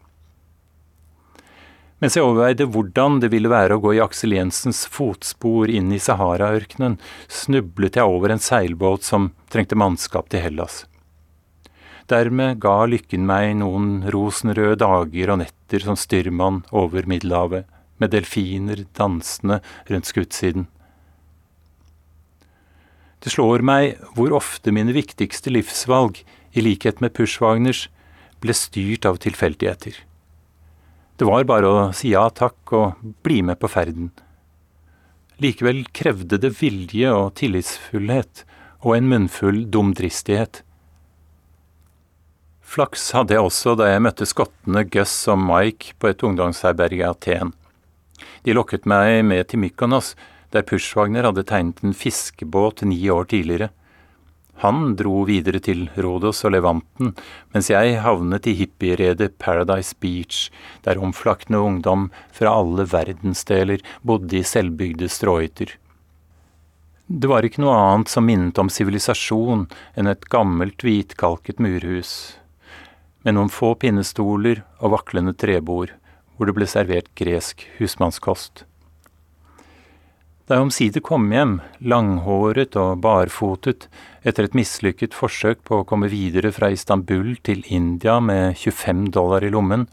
Mens 2.03 2.17
jeg 2.19 2.27
overveide 2.27 2.67
hvordan 2.75 3.21
det 3.23 3.29
ville 3.31 3.51
være 3.53 3.77
å 3.77 3.83
gå 3.85 3.93
i 3.95 4.01
Aksel 4.03 4.33
Jensens 4.35 4.81
fotspor 4.91 5.71
inn 5.71 5.93
i 5.95 6.01
Sahara-ørkenen, 6.03 6.97
snublet 7.31 7.95
jeg 7.95 8.11
over 8.11 8.35
en 8.35 8.43
seilbåt 8.43 9.07
som 9.07 9.29
trengte 9.55 9.79
mannskap 9.79 10.27
til 10.33 10.43
Hellas. 10.43 10.81
Dermed 12.11 12.59
ga 12.59 12.89
lykken 12.91 13.23
meg 13.31 13.55
noen 13.63 14.03
rosenrøde 14.11 14.81
dager 14.83 15.31
og 15.31 15.43
netter 15.45 15.87
som 15.87 15.95
styrmann 15.95 16.65
over 16.75 17.07
Middelhavet 17.07 17.71
med 18.03 18.11
delfiner 18.11 18.83
dansende 18.99 19.63
rundt 19.87 20.11
skuttsiden. 20.11 20.67
Det 23.23 23.31
slår 23.31 23.63
meg 23.63 24.01
hvor 24.17 24.35
ofte 24.35 24.75
mine 24.75 24.91
viktigste 24.91 25.55
livsvalg, 25.55 26.25
i 26.53 26.61
likhet 26.67 26.99
med 27.01 27.15
Pushwagners, 27.15 27.87
ble 28.43 28.53
styrt 28.59 29.07
av 29.07 29.23
tilfeldigheter. 29.23 29.95
Det 31.23 31.29
var 31.29 31.45
bare 31.47 31.69
å 31.71 31.83
si 31.95 32.09
ja 32.11 32.25
takk 32.35 32.73
og 32.75 33.03
bli 33.23 33.45
med 33.47 33.55
på 33.63 33.69
ferden. 33.71 34.09
Likevel 35.39 35.85
krevde 35.95 36.35
det 36.43 36.49
vilje 36.59 37.13
og 37.15 37.37
tillitsfullhet 37.39 38.43
og 38.81 38.97
en 38.97 39.07
munnfull 39.07 39.61
dumdristighet. 39.71 40.65
Flaks 42.59 43.05
hadde 43.15 43.37
jeg 43.37 43.47
også 43.47 43.77
da 43.79 43.93
jeg 43.93 44.03
møtte 44.03 44.27
skottene 44.27 44.83
Gus 44.91 45.15
og 45.31 45.39
Mike 45.45 45.95
på 46.03 46.11
et 46.11 46.27
ungdomsherberg 46.27 46.99
i 46.99 47.07
Aten. 47.07 47.55
De 48.43 48.59
lokket 48.59 48.91
meg 48.91 49.21
med 49.23 49.47
til 49.53 49.63
Mykonos, 49.63 50.17
der 50.51 50.67
Pushwagner 50.67 51.31
hadde 51.31 51.47
tegnet 51.47 51.87
en 51.87 51.95
fiskebåt 51.95 52.83
ni 52.83 52.99
år 53.15 53.31
tidligere. 53.31 53.71
Han 54.63 54.93
dro 54.95 55.25
videre 55.27 55.59
til 55.59 55.89
Rodos 55.99 56.45
og 56.47 56.53
Levanten, 56.55 57.17
mens 57.51 57.71
jeg 57.73 57.97
havnet 58.05 58.47
i 58.47 58.55
hippieredet 58.61 59.33
Paradise 59.43 59.97
Beach, 59.99 60.53
der 60.87 61.01
omflakkende 61.03 61.59
ungdom 61.59 62.11
fra 62.31 62.53
alle 62.61 62.87
verdensdeler 62.87 63.83
bodde 64.07 64.39
i 64.39 64.47
selvbygde 64.47 65.11
stråhytter. 65.11 65.75
Det 67.11 67.29
var 67.29 67.43
ikke 67.43 67.65
noe 67.65 67.75
annet 67.75 68.13
som 68.13 68.25
minnet 68.25 68.61
om 68.63 68.71
sivilisasjon 68.71 69.67
enn 69.99 70.11
et 70.13 70.29
gammelt, 70.31 70.87
hvitkalket 70.87 71.59
murhus, 71.59 72.39
med 73.27 73.35
noen 73.35 73.51
få 73.51 73.75
pinnestoler 73.83 74.63
og 74.79 74.95
vaklende 74.95 75.35
trebord 75.35 75.91
hvor 76.37 76.49
det 76.49 76.55
ble 76.57 76.71
servert 76.71 77.11
gresk 77.19 77.67
husmannskost. 77.81 78.65
Da 80.47 80.57
jeg 80.57 80.67
omsider 80.67 81.03
kom 81.07 81.29
hjem, 81.31 81.61
langhåret 81.87 82.75
og 82.81 82.99
barfotet, 83.05 83.87
etter 84.27 84.49
et 84.49 84.57
mislykket 84.59 85.15
forsøk 85.15 85.63
på 85.69 85.79
å 85.81 85.87
komme 85.87 86.11
videre 86.11 86.51
fra 86.55 86.73
Istanbul 86.75 87.37
til 87.47 87.63
India 87.71 88.19
med 88.19 88.59
25 88.59 89.07
dollar 89.15 89.47
i 89.47 89.53
lommen, 89.55 89.87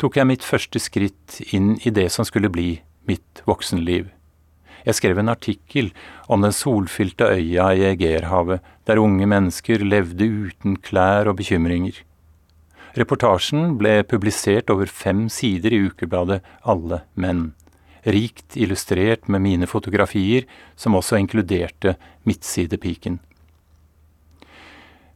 tok 0.00 0.18
jeg 0.20 0.28
mitt 0.28 0.44
første 0.44 0.80
skritt 0.80 1.40
inn 1.56 1.74
i 1.84 1.92
det 1.92 2.10
som 2.12 2.28
skulle 2.28 2.52
bli 2.52 2.74
mitt 3.08 3.40
voksenliv. 3.48 4.10
Jeg 4.84 4.96
skrev 4.96 5.20
en 5.20 5.32
artikkel 5.32 5.90
om 6.28 6.44
den 6.44 6.54
solfylte 6.56 7.28
øya 7.32 7.70
i 7.76 7.84
Egerhavet, 7.90 8.60
der 8.88 9.00
unge 9.00 9.28
mennesker 9.28 9.84
levde 9.84 10.24
uten 10.24 10.76
klær 10.80 11.28
og 11.28 11.40
bekymringer. 11.40 11.96
Reportasjen 12.96 13.76
ble 13.80 14.00
publisert 14.08 14.72
over 14.72 14.88
fem 14.90 15.28
sider 15.32 15.72
i 15.72 15.82
ukebladet 15.86 16.40
Alle 16.66 17.04
menn, 17.14 17.50
rikt 18.04 18.56
illustrert 18.56 19.28
med 19.28 19.42
mine 19.44 19.68
fotografier, 19.70 20.46
som 20.76 20.96
også 20.96 21.18
inkluderte 21.20 21.96
Midtsidepiken. 22.28 23.18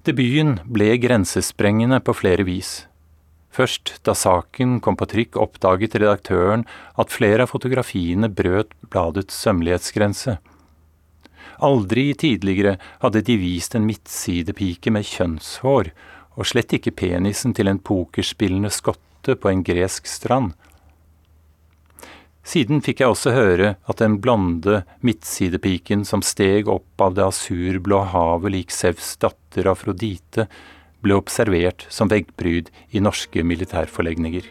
Debuten 0.05 0.59
ble 0.69 0.91
grensesprengende 1.01 2.01
på 2.05 2.13
flere 2.13 2.45
vis. 2.45 2.83
Først 3.55 4.01
da 4.05 4.13
saken 4.19 4.81
kom 4.85 4.99
på 4.99 5.07
trykk, 5.09 5.39
oppdaget 5.41 5.95
redaktøren 5.97 6.67
at 7.01 7.15
flere 7.15 7.47
av 7.47 7.53
fotografiene 7.55 8.29
brøt 8.29 8.75
bladets 8.91 9.37
sømmelighetsgrense. 9.45 10.37
Aldri 11.65 12.09
tidligere 12.19 12.77
hadde 13.01 13.23
de 13.25 13.39
vist 13.39 13.77
en 13.79 13.87
midtsidepike 13.87 14.91
med 14.93 15.07
kjønnshår, 15.07 15.93
og 16.35 16.49
slett 16.51 16.75
ikke 16.75 16.97
penisen 16.99 17.55
til 17.55 17.71
en 17.71 17.79
pokerspillende 17.79 18.73
skotte 18.75 19.37
på 19.39 19.53
en 19.53 19.63
gresk 19.65 20.11
strand. 20.11 20.53
Siden 22.45 22.83
fikk 22.85 23.01
jeg 23.01 23.13
også 23.15 23.33
høre 23.33 23.71
at 23.89 24.01
den 24.03 24.19
blonde 24.21 24.83
midtsidepiken 25.05 26.05
som 26.05 26.21
steg 26.21 26.69
opp 26.69 27.01
av 27.01 27.17
det 27.17 27.25
asurblå 27.25 28.03
havet 28.13 28.53
lik 28.53 28.75
Sevs 28.75 29.15
datter 29.23 29.71
Afrodite, 29.73 30.45
ble 31.05 31.17
observert 31.17 31.87
som 31.93 32.13
veggpryd 32.13 32.69
i 32.93 33.01
norske 33.01 33.45
militærforlegninger. 33.45 34.45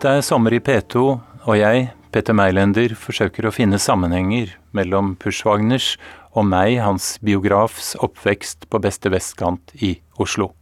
Dette 0.00 0.14
er 0.16 0.22
Sommer 0.24 0.54
i 0.56 0.62
P2, 0.64 1.00
og 1.44 1.56
jeg, 1.60 1.90
Petter 2.08 2.32
Meilender, 2.32 2.94
forsøker 2.96 3.44
å 3.44 3.50
finne 3.52 3.76
sammenhenger 3.76 4.54
mellom 4.72 5.10
Pushwagners 5.20 5.90
og 6.32 6.46
meg, 6.48 6.78
hans 6.80 7.18
biografs 7.20 7.90
oppvekst 8.00 8.64
på 8.72 8.80
beste 8.80 9.12
vestkant 9.12 9.74
i 9.76 9.90
Oslo. 10.16 10.54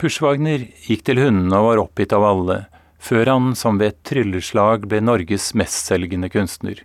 Pushwagner 0.00 0.64
gikk 0.86 1.04
til 1.10 1.20
hundene 1.20 1.60
og 1.60 1.68
var 1.68 1.82
oppgitt 1.84 2.16
av 2.16 2.24
alle, 2.30 2.58
før 2.96 3.34
han 3.34 3.52
som 3.52 3.76
ved 3.76 3.92
et 3.92 4.00
trylleslag 4.14 4.88
ble 4.88 5.04
Norges 5.04 5.50
mestselgende 5.52 6.32
kunstner. 6.32 6.80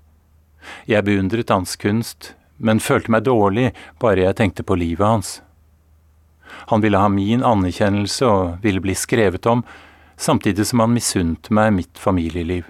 Jeg 0.83 1.07
beundret 1.07 1.55
hans 1.55 1.79
kunst, 1.79 2.33
men 2.59 2.83
følte 2.83 3.15
meg 3.15 3.23
dårlig 3.31 3.69
bare 4.03 4.27
jeg 4.27 4.41
tenkte 4.43 4.67
på 4.67 4.81
livet 4.83 5.07
hans. 5.07 5.33
Han 6.75 6.83
ville 6.83 6.99
ha 6.99 7.07
min 7.07 7.39
anerkjennelse 7.39 8.27
og 8.27 8.63
ville 8.67 8.83
bli 8.83 8.99
skrevet 8.99 9.47
om, 9.47 9.63
samtidig 10.17 10.67
som 10.67 10.83
han 10.83 10.93
misunte 10.95 11.53
meg 11.53 11.73
mitt 11.75 11.99
familieliv. 11.99 12.65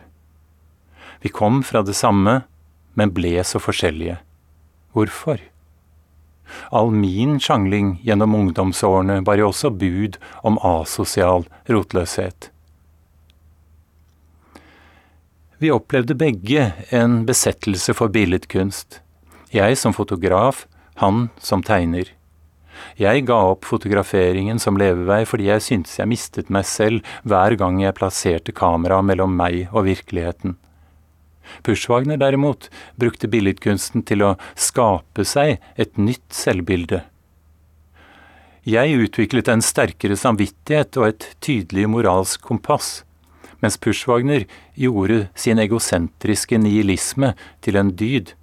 Vi 1.22 1.30
kom 1.30 1.64
fra 1.64 1.82
det 1.82 1.96
samme, 1.98 2.42
men 2.94 3.14
ble 3.14 3.38
så 3.44 3.60
forskjellige. 3.60 4.18
Hvorfor? 4.96 5.42
All 6.70 6.92
min 6.92 7.40
sjangling 7.40 7.96
gjennom 8.06 8.36
ungdomsårene 8.36 9.22
bar 9.26 9.40
jo 9.42 9.50
også 9.50 9.72
bud 9.74 10.20
om 10.46 10.60
asosial 10.62 11.48
rotløshet. 11.70 12.52
Vi 15.58 15.72
opplevde 15.72 16.18
begge 16.20 16.72
en 16.94 17.24
besettelse 17.26 17.96
for 17.96 18.12
billedkunst. 18.12 19.00
Jeg 19.56 19.78
som 19.80 19.96
fotograf, 19.96 20.66
han 21.00 21.30
som 21.40 21.64
tegner. 21.64 22.12
Jeg 23.00 23.26
ga 23.30 23.40
opp 23.52 23.66
fotograferingen 23.70 24.60
som 24.62 24.80
levevei 24.80 25.24
fordi 25.30 25.50
jeg 25.50 25.66
syntes 25.66 25.98
jeg 26.00 26.12
mistet 26.12 26.52
meg 26.54 26.68
selv 26.70 27.16
hver 27.24 27.58
gang 27.60 27.82
jeg 27.84 27.98
plasserte 27.98 28.56
kamera 28.56 29.02
mellom 29.06 29.36
meg 29.38 29.66
og 29.72 29.88
virkeligheten. 29.90 30.58
Pushwagner 31.66 32.18
derimot 32.18 32.70
brukte 33.00 33.30
billedkunsten 33.30 34.06
til 34.08 34.24
å 34.26 34.36
skape 34.58 35.26
seg 35.28 35.60
et 35.78 36.00
nytt 36.02 36.34
selvbilde. 36.34 37.04
Jeg 38.66 38.98
utviklet 38.98 39.50
en 39.54 39.62
sterkere 39.62 40.18
samvittighet 40.18 40.98
og 40.98 41.12
et 41.12 41.28
tydelig 41.46 41.86
moralsk 41.94 42.42
kompass, 42.42 43.04
mens 43.62 43.78
Pushwagner 43.78 44.48
gjorde 44.74 45.28
sin 45.38 45.62
egosentriske 45.62 46.58
nihilisme 46.58 47.36
til 47.62 47.78
en 47.78 47.94
dyd. 47.94 48.34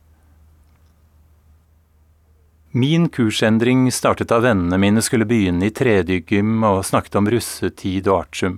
Min 2.74 3.10
kursendring 3.12 3.90
startet 3.92 4.30
da 4.32 4.38
vennene 4.40 4.78
mine 4.80 5.02
skulle 5.04 5.26
begynne 5.28 5.66
i 5.68 5.72
tredje 5.76 6.22
gym 6.24 6.62
og 6.64 6.78
snakket 6.88 7.18
om 7.20 7.26
russetid 7.28 8.06
og 8.08 8.22
artium. 8.22 8.54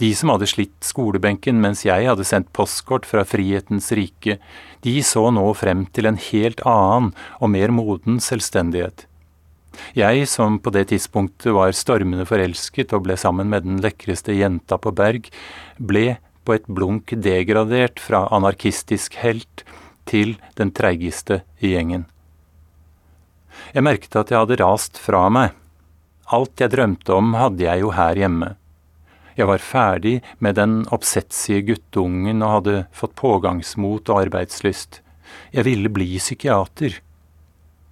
De 0.00 0.08
som 0.16 0.30
hadde 0.32 0.48
slitt 0.48 0.86
skolebenken 0.88 1.58
mens 1.60 1.82
jeg 1.84 2.06
hadde 2.08 2.24
sendt 2.24 2.48
postkort 2.56 3.04
fra 3.04 3.26
Frihetens 3.28 3.90
rike, 3.92 4.38
de 4.80 4.94
så 5.04 5.26
nå 5.28 5.44
frem 5.52 5.82
til 5.92 6.08
en 6.08 6.16
helt 6.16 6.62
annen 6.64 7.10
og 7.36 7.52
mer 7.52 7.74
moden 7.76 8.16
selvstendighet. 8.16 9.04
Jeg, 9.92 10.24
som 10.32 10.56
på 10.56 10.72
det 10.72 10.86
tidspunktet 10.94 11.52
var 11.52 11.76
stormende 11.76 12.24
forelsket 12.28 12.96
og 12.96 13.04
ble 13.04 13.18
sammen 13.20 13.52
med 13.52 13.68
den 13.68 13.76
lekreste 13.84 14.32
jenta 14.38 14.80
på 14.80 14.88
Berg, 14.96 15.28
ble 15.76 16.16
på 16.48 16.56
et 16.56 16.64
blunk 16.64 17.12
degradert 17.12 18.00
fra 18.00 18.24
anarkistisk 18.32 19.20
helt 19.20 19.66
til 20.08 20.38
den 20.56 20.72
treigeste 20.72 21.42
i 21.60 21.76
gjengen. 21.76 22.08
Jeg 23.72 23.86
merket 23.86 24.18
at 24.18 24.32
jeg 24.32 24.42
hadde 24.42 24.58
rast 24.60 24.98
fra 25.00 25.28
meg. 25.32 25.54
Alt 26.32 26.60
jeg 26.60 26.72
drømte 26.72 27.14
om, 27.14 27.34
hadde 27.36 27.64
jeg 27.64 27.84
jo 27.84 27.92
her 27.96 28.18
hjemme. 28.18 28.54
Jeg 29.36 29.48
var 29.48 29.64
ferdig 29.64 30.18
med 30.44 30.58
den 30.58 30.82
oppsetsige 30.92 31.62
guttungen 31.70 32.42
og 32.44 32.56
hadde 32.56 32.76
fått 32.92 33.16
pågangsmot 33.16 34.10
og 34.12 34.26
arbeidslyst. 34.26 35.00
Jeg 35.54 35.64
ville 35.68 35.92
bli 35.92 36.18
psykiater. 36.18 36.98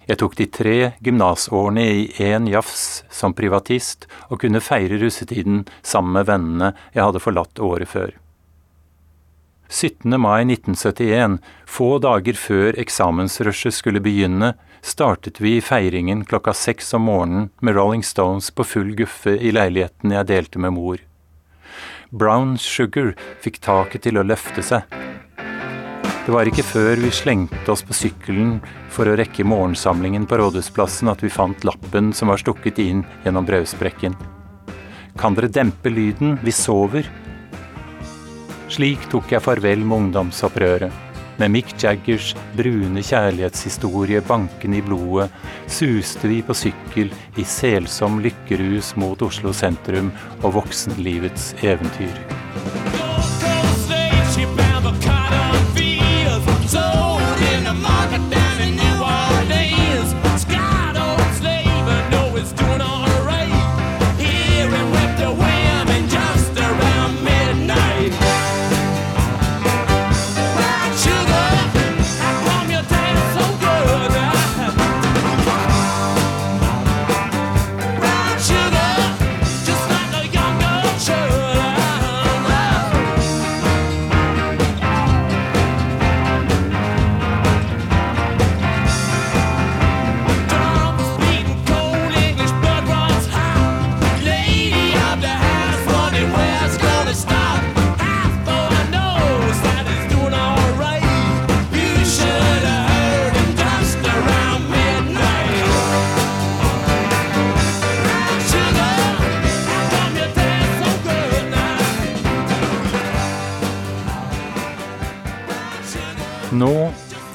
Jeg 0.09 0.19
tok 0.21 0.35
de 0.37 0.47
tre 0.49 0.77
gymnasårene 1.05 1.83
i 1.85 2.07
én 2.25 2.49
jafs 2.49 3.03
som 3.13 3.33
privatist 3.37 4.07
og 4.29 4.41
kunne 4.43 4.61
feire 4.61 4.97
russetiden 5.01 5.63
sammen 5.81 6.17
med 6.17 6.27
vennene 6.29 6.73
jeg 6.91 7.05
hadde 7.05 7.21
forlatt 7.23 7.61
året 7.61 7.89
før. 7.89 8.11
17. 9.71 10.17
mai 10.19 10.43
1971, 10.43 11.37
få 11.65 11.93
dager 12.03 12.35
før 12.35 12.75
eksamensrushet 12.81 13.77
skulle 13.77 14.01
begynne, 14.03 14.51
startet 14.81 15.41
vi 15.41 15.61
feiringen 15.61 16.25
klokka 16.25 16.53
seks 16.53 16.93
om 16.93 17.05
morgenen 17.09 17.49
med 17.61 17.75
Rolling 17.75 18.03
Stones 18.03 18.51
på 18.51 18.63
full 18.63 18.95
guffe 18.97 19.37
i 19.37 19.53
leiligheten 19.53 20.13
jeg 20.15 20.29
delte 20.29 20.59
med 20.59 20.73
mor. 20.75 21.01
Brown 22.11 22.57
Sugar 22.59 23.13
fikk 23.43 23.61
taket 23.63 24.03
til 24.07 24.19
å 24.19 24.25
løfte 24.27 24.63
seg. 24.65 24.83
Det 26.21 26.33
var 26.35 26.45
ikke 26.45 26.65
før 26.65 26.99
vi 27.01 27.09
slengte 27.13 27.71
oss 27.73 27.81
på 27.85 27.95
sykkelen 27.97 28.59
for 28.93 29.09
å 29.09 29.15
rekke 29.17 29.45
morgensamlingen 29.47 30.27
på 30.29 30.37
Rådhusplassen 30.37 31.09
at 31.09 31.23
vi 31.23 31.31
fant 31.33 31.65
lappen 31.65 32.11
som 32.13 32.29
var 32.29 32.41
stukket 32.41 32.81
inn 32.83 33.05
gjennom 33.23 33.47
brødsprekken. 33.47 34.17
Kan 35.17 35.37
dere 35.37 35.49
dempe 35.51 35.89
lyden, 35.89 36.37
vi 36.43 36.53
sover? 36.53 37.09
Slik 38.71 39.09
tok 39.11 39.33
jeg 39.33 39.43
farvel 39.43 39.81
med 39.83 39.97
ungdomsopprøret. 40.05 41.10
Med 41.41 41.51
Mick 41.51 41.83
Jaggers 41.83 42.35
brune 42.53 43.01
kjærlighetshistorie 43.01 44.19
bankende 44.21 44.77
i 44.77 44.83
blodet, 44.85 45.33
suste 45.65 46.29
vi 46.29 46.37
på 46.45 46.53
sykkel 46.53 47.09
i 47.41 47.45
selsom 47.49 48.19
lykkerus 48.21 48.91
mot 49.01 49.25
Oslo 49.25 49.49
sentrum 49.49 50.11
og 50.43 50.59
voksenlivets 50.59 51.55
eventyr. 51.65 52.13
Nå, 56.75 57.10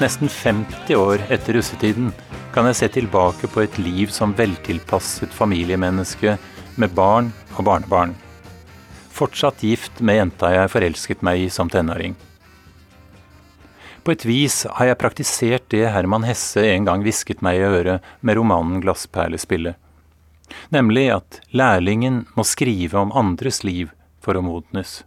nesten 0.06 0.28
50 0.30 0.94
år 0.94 1.22
etter 1.34 1.56
russetiden, 1.56 2.12
kan 2.54 2.68
jeg 2.68 2.78
se 2.78 2.88
tilbake 2.94 3.48
på 3.50 3.64
et 3.64 3.78
liv 3.80 4.12
som 4.14 4.34
veltilpasset 4.38 5.32
familiemenneske 5.34 6.36
med 6.78 6.92
barn 6.94 7.32
og 7.56 7.64
barnebarn. 7.66 8.12
Fortsatt 9.16 9.64
gift 9.66 9.98
med 9.98 10.20
jenta 10.20 10.52
jeg 10.54 10.70
forelsket 10.70 11.24
meg 11.26 11.46
i 11.46 11.48
som 11.50 11.72
tenåring. 11.72 12.14
På 14.06 14.14
et 14.14 14.22
vis 14.28 14.60
har 14.78 14.92
jeg 14.92 15.00
praktisert 15.00 15.66
det 15.74 15.88
Herman 15.90 16.28
Hesse 16.28 16.62
en 16.68 16.86
gang 16.86 17.02
hvisket 17.02 17.42
meg 17.42 17.58
i 17.58 17.66
øret 17.66 18.06
med 18.20 18.38
romanen 18.38 18.78
'Glassperlespillet', 18.84 19.74
nemlig 20.70 21.08
at 21.16 21.40
lærlingen 21.50 22.26
må 22.36 22.46
skrive 22.46 22.94
om 23.02 23.10
andres 23.10 23.64
liv 23.64 23.90
for 24.22 24.38
å 24.38 24.46
modnes. 24.46 25.02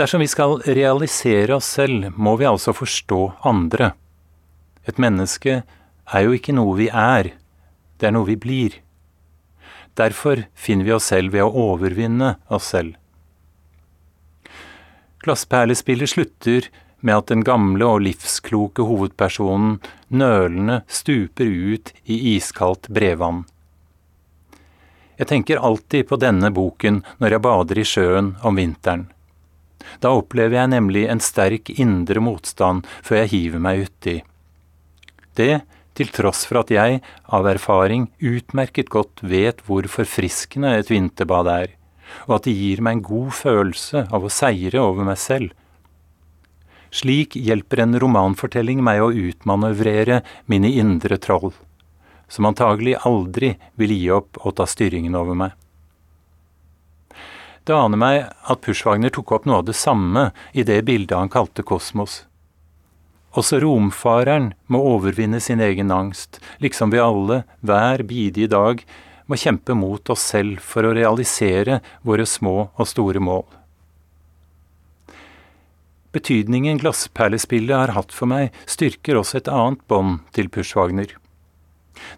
Dersom 0.00 0.20
vi 0.20 0.28
skal 0.32 0.62
realisere 0.64 1.58
oss 1.58 1.66
selv, 1.76 2.06
må 2.16 2.32
vi 2.40 2.46
altså 2.48 2.72
forstå 2.72 3.18
andre. 3.44 3.90
Et 4.88 4.96
menneske 4.96 5.58
er 5.60 6.22
jo 6.24 6.32
ikke 6.32 6.54
noe 6.56 6.72
vi 6.78 6.86
er, 6.88 7.34
det 8.00 8.08
er 8.08 8.14
noe 8.16 8.24
vi 8.30 8.38
blir. 8.40 8.78
Derfor 10.00 10.46
finner 10.56 10.88
vi 10.88 10.94
oss 10.96 11.10
selv 11.12 11.36
ved 11.36 11.44
å 11.44 11.52
overvinne 11.66 12.30
oss 12.48 12.70
selv. 12.72 12.96
Glassperlespillet 15.20 16.14
slutter 16.14 16.70
med 17.04 17.18
at 17.18 17.28
den 17.34 17.44
gamle 17.44 17.92
og 17.92 18.00
livskloke 18.08 18.88
hovedpersonen 18.88 19.82
nølende 20.08 20.80
stuper 20.88 21.44
ut 21.44 21.92
i 22.08 22.22
iskaldt 22.38 22.88
brevann. 22.88 23.44
Jeg 25.20 25.28
tenker 25.28 25.60
alltid 25.60 26.08
på 26.08 26.16
denne 26.16 26.48
boken 26.48 27.02
når 27.20 27.36
jeg 27.36 27.48
bader 27.52 27.84
i 27.84 27.90
sjøen 27.96 28.36
om 28.40 28.56
vinteren. 28.56 29.10
Da 29.98 30.12
opplever 30.14 30.60
jeg 30.60 30.72
nemlig 30.72 31.04
en 31.10 31.22
sterk 31.22 31.72
indre 31.74 32.22
motstand 32.22 32.86
før 33.02 33.24
jeg 33.24 33.32
hiver 33.34 33.62
meg 33.66 33.86
uti. 33.88 34.20
Det, 35.38 35.62
til 35.98 36.10
tross 36.14 36.46
for 36.48 36.62
at 36.62 36.70
jeg, 36.72 37.00
av 37.28 37.48
erfaring, 37.50 38.08
utmerket 38.22 38.90
godt 38.92 39.22
vet 39.26 39.62
hvor 39.66 39.86
forfriskende 39.90 40.72
et 40.78 40.90
vinterbad 40.92 41.50
er, 41.52 41.72
og 42.26 42.38
at 42.38 42.46
det 42.48 42.56
gir 42.56 42.82
meg 42.84 42.98
en 42.98 43.06
god 43.10 43.32
følelse 43.36 44.06
av 44.08 44.26
å 44.26 44.32
seire 44.32 44.80
over 44.82 45.06
meg 45.08 45.18
selv. 45.20 45.52
Slik 46.90 47.36
hjelper 47.38 47.84
en 47.84 47.98
romanfortelling 48.02 48.80
meg 48.82 49.02
å 49.02 49.12
utmanøvrere 49.14 50.22
mine 50.50 50.72
indre 50.80 51.20
troll, 51.22 51.52
som 52.30 52.48
antagelig 52.50 52.96
aldri 53.06 53.54
vil 53.78 53.94
gi 53.94 54.08
opp 54.14 54.40
å 54.42 54.54
ta 54.54 54.66
styringen 54.66 55.14
over 55.18 55.38
meg. 55.38 55.59
Det 57.64 57.76
aner 57.76 58.00
meg 58.00 58.24
at 58.50 58.62
Pushwagner 58.64 59.12
tok 59.14 59.32
opp 59.36 59.46
noe 59.46 59.60
av 59.60 59.68
det 59.68 59.76
samme 59.76 60.30
i 60.52 60.64
det 60.66 60.80
bildet 60.88 61.18
han 61.18 61.32
kalte 61.32 61.64
kosmos. 61.66 62.24
Også 63.38 63.60
romfareren 63.62 64.50
må 64.66 64.80
overvinne 64.96 65.38
sin 65.40 65.60
egen 65.62 65.92
angst, 65.94 66.40
liksom 66.58 66.90
vi 66.90 66.98
alle, 66.98 67.44
hver 67.62 68.02
bidige 68.08 68.50
dag, 68.50 68.82
må 69.30 69.38
kjempe 69.38 69.76
mot 69.78 70.10
oss 70.10 70.24
selv 70.32 70.58
for 70.66 70.82
å 70.82 70.94
realisere 70.96 71.78
våre 72.02 72.26
små 72.26 72.72
og 72.74 72.88
store 72.90 73.22
mål. 73.22 73.46
Betydningen 76.10 76.80
glassperlespillet 76.82 77.76
har 77.76 77.94
hatt 77.94 78.10
for 78.10 78.26
meg, 78.26 78.50
styrker 78.66 79.20
også 79.20 79.38
et 79.38 79.50
annet 79.52 79.84
bånd 79.86 80.24
til 80.34 80.50
Pushwagner. 80.50 81.14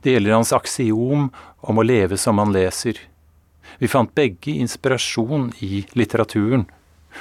Det 0.01 0.15
gjelder 0.15 0.39
hans 0.39 0.55
aksiom 0.57 1.29
om 1.61 1.81
å 1.81 1.85
leve 1.85 2.17
som 2.17 2.39
man 2.41 2.55
leser. 2.57 2.97
Vi 3.83 3.89
fant 3.91 4.13
begge 4.15 4.53
inspirasjon 4.63 5.49
i 5.59 5.81
litteraturen. 5.99 6.69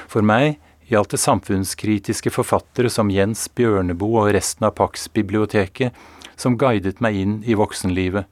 For 0.06 0.22
meg 0.22 0.60
gjaldt 0.92 1.16
det 1.16 1.20
samfunnskritiske 1.24 2.30
forfattere 2.30 2.92
som 2.94 3.10
Jens 3.10 3.48
Bjørneboe 3.58 4.28
og 4.28 4.36
resten 4.36 4.68
av 4.68 4.76
Pax-biblioteket, 4.78 5.90
som 6.38 6.60
guidet 6.62 7.02
meg 7.02 7.18
inn 7.18 7.40
i 7.50 7.58
voksenlivet. 7.58 8.30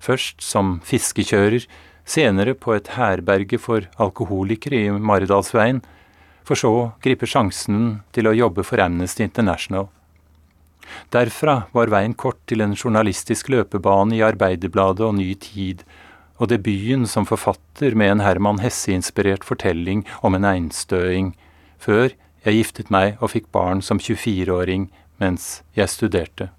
Først 0.00 0.40
som 0.40 0.78
fiskekjører, 0.88 1.66
senere 2.08 2.54
på 2.56 2.72
et 2.78 2.88
herberge 2.96 3.60
for 3.60 3.90
alkoholikere 4.00 4.80
i 4.86 4.96
Maridalsveien, 4.96 5.82
for 6.48 6.56
så 6.56 6.72
å 6.72 6.88
gripe 7.04 7.28
sjansen 7.28 8.00
til 8.16 8.28
å 8.28 8.34
jobbe 8.36 8.64
for 8.64 8.80
Amnesty 8.80 9.24
International. 9.24 9.90
Derfra 11.12 11.66
var 11.76 11.92
veien 11.92 12.16
kort 12.16 12.40
til 12.48 12.64
en 12.64 12.72
journalistisk 12.72 13.52
løpebane 13.52 14.16
i 14.16 14.24
Arbeiderbladet 14.24 15.04
og 15.04 15.16
Ny 15.20 15.30
Tid, 15.44 15.84
og 16.38 16.50
debuten 16.50 17.06
som 17.10 17.26
forfatter 17.28 17.94
med 17.98 18.16
en 18.16 18.24
Herman 18.24 18.60
Hesse-inspirert 18.62 19.46
fortelling 19.46 20.02
om 20.22 20.34
en 20.34 20.46
einstøing, 20.48 21.32
før 21.78 22.10
jeg 22.44 22.58
giftet 22.58 22.90
meg 22.92 23.20
og 23.20 23.32
fikk 23.34 23.48
barn 23.54 23.80
som 23.84 24.00
24-åring 24.02 24.88
mens 25.22 25.62
jeg 25.78 25.92
studerte. 25.92 26.50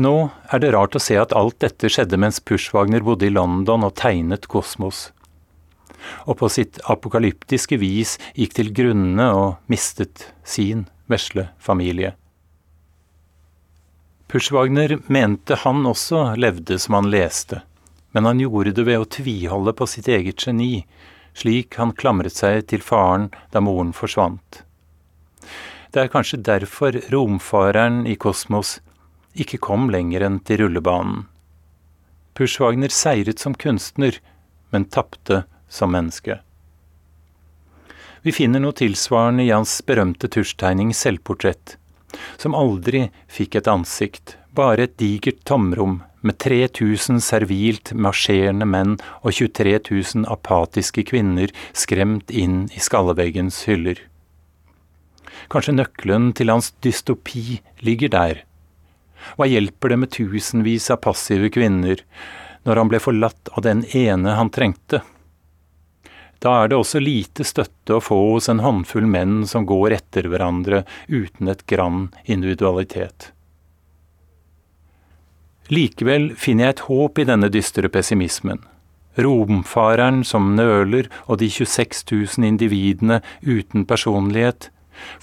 Nå 0.00 0.14
er 0.48 0.62
det 0.62 0.70
rart 0.72 0.96
å 0.96 1.02
se 1.02 1.18
at 1.20 1.34
alt 1.36 1.58
dette 1.60 1.90
skjedde 1.92 2.16
mens 2.20 2.40
Pushwagner 2.40 3.04
bodde 3.04 3.28
i 3.28 3.34
London 3.34 3.84
og 3.84 3.96
tegnet 4.00 4.48
kosmos. 4.48 5.10
Og 6.26 6.38
på 6.40 6.48
sitt 6.50 6.80
apokalyptiske 6.90 7.76
vis 7.78 8.16
gikk 8.34 8.56
til 8.56 8.72
grunne 8.74 9.28
og 9.36 9.70
mistet 9.70 10.30
sin 10.42 10.86
vesle 11.12 11.50
familie. 11.60 12.14
Pushwagner 14.32 14.98
mente 15.06 15.54
han 15.60 15.84
også 15.84 16.22
levde 16.40 16.78
som 16.80 16.94
han 16.96 17.10
leste, 17.12 17.58
men 18.16 18.24
han 18.24 18.38
gjorde 18.40 18.70
det 18.78 18.86
ved 18.86 19.02
å 19.02 19.08
tviholde 19.18 19.74
på 19.76 19.84
sitt 19.84 20.06
eget 20.08 20.40
geni, 20.40 20.86
slik 21.36 21.76
han 21.76 21.92
klamret 21.92 22.38
seg 22.40 22.62
til 22.72 22.80
faren 22.80 23.26
da 23.52 23.60
moren 23.60 23.90
forsvant. 23.92 24.62
Det 25.92 26.00
er 26.00 26.08
kanskje 26.14 26.40
derfor 26.48 26.96
romfareren 27.12 28.06
i 28.08 28.16
kosmos 28.16 28.78
ikke 29.36 29.60
kom 29.68 29.90
lenger 29.92 30.24
enn 30.24 30.40
til 30.40 30.62
rullebanen. 30.62 31.26
Pushwagner 32.32 32.88
seiret 32.88 33.44
som 33.44 33.52
kunstner, 33.52 34.16
men 34.72 34.88
tapte 34.88 35.42
som 35.68 35.92
menneske. 35.92 36.38
Vi 38.24 38.32
finner 38.32 38.64
noe 38.64 38.80
tilsvarende 38.80 39.44
i 39.44 39.52
hans 39.52 39.76
berømte 39.84 40.32
tusjtegning 40.32 40.96
Selvportrett, 40.96 41.76
som 42.40 42.56
aldri 42.58 43.06
fikk 43.30 43.58
et 43.60 43.70
ansikt, 43.70 44.36
bare 44.52 44.86
et 44.86 44.96
digert 45.00 45.40
tomrom 45.48 46.00
med 46.22 46.38
3000 46.38 47.20
servilt 47.24 47.92
marsjerende 47.98 48.66
menn 48.68 48.94
og 49.22 49.34
23 49.34 49.74
000 49.90 50.28
apatiske 50.30 51.04
kvinner 51.10 51.52
skremt 51.72 52.30
inn 52.30 52.66
i 52.70 52.82
skalleveggens 52.82 53.64
hyller. 53.66 53.98
Kanskje 55.52 55.74
nøkkelen 55.74 56.30
til 56.38 56.52
hans 56.52 56.70
dystopi 56.84 57.60
ligger 57.82 58.12
der. 58.12 58.44
Hva 59.36 59.48
hjelper 59.50 59.92
det 59.92 59.98
med 60.02 60.12
tusenvis 60.14 60.90
av 60.94 61.02
passive 61.04 61.50
kvinner 61.54 62.02
når 62.66 62.78
han 62.78 62.90
ble 62.90 63.02
forlatt 63.02 63.50
av 63.56 63.64
den 63.66 63.82
ene 63.96 64.36
han 64.38 64.52
trengte? 64.54 65.02
Da 66.42 66.56
er 66.62 66.72
det 66.72 66.78
også 66.78 66.98
lite 66.98 67.46
støtte 67.46 67.98
å 67.98 68.02
få 68.02 68.18
hos 68.32 68.48
en 68.50 68.62
håndfull 68.64 69.06
menn 69.06 69.44
som 69.46 69.66
går 69.68 69.94
etter 69.98 70.26
hverandre 70.30 70.82
uten 71.06 71.50
et 71.52 71.62
grann 71.70 72.08
individualitet. 72.24 73.30
Likevel 75.70 76.32
finner 76.36 76.66
jeg 76.66 76.74
et 76.74 76.84
håp 76.88 77.20
i 77.22 77.26
denne 77.28 77.48
dystre 77.52 77.88
pessimismen. 77.92 78.58
Romfareren 79.22 80.22
som 80.26 80.54
nøler 80.56 81.08
og 81.26 81.38
de 81.42 81.48
26 81.52 82.02
000 82.10 82.48
individene 82.48 83.20
uten 83.44 83.86
personlighet 83.86 84.70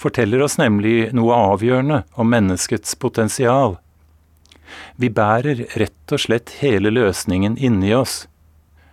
forteller 0.00 0.42
oss 0.44 0.56
nemlig 0.60 1.10
noe 1.16 1.36
avgjørende 1.52 2.02
om 2.14 2.32
menneskets 2.32 2.96
potensial. 3.02 3.76
Vi 4.96 5.10
bærer 5.10 5.66
rett 5.80 6.14
og 6.14 6.22
slett 6.22 6.56
hele 6.62 6.92
løsningen 6.94 7.58
inni 7.58 7.92
oss. 7.94 8.24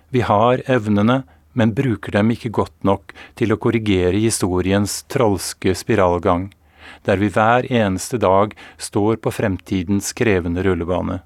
Vi 0.10 0.24
har 0.26 0.64
evnene, 0.72 1.22
men 1.58 1.74
bruker 1.74 2.14
dem 2.14 2.30
ikke 2.34 2.54
godt 2.54 2.86
nok 2.86 3.16
til 3.40 3.54
å 3.54 3.60
korrigere 3.62 4.20
historiens 4.22 5.02
trolske 5.10 5.74
spiralgang, 5.76 6.52
der 7.04 7.18
vi 7.18 7.32
hver 7.34 7.66
eneste 7.74 8.20
dag 8.22 8.54
står 8.78 9.18
på 9.24 9.34
fremtidens 9.34 10.14
krevende 10.18 10.64
rullebane. 10.68 11.24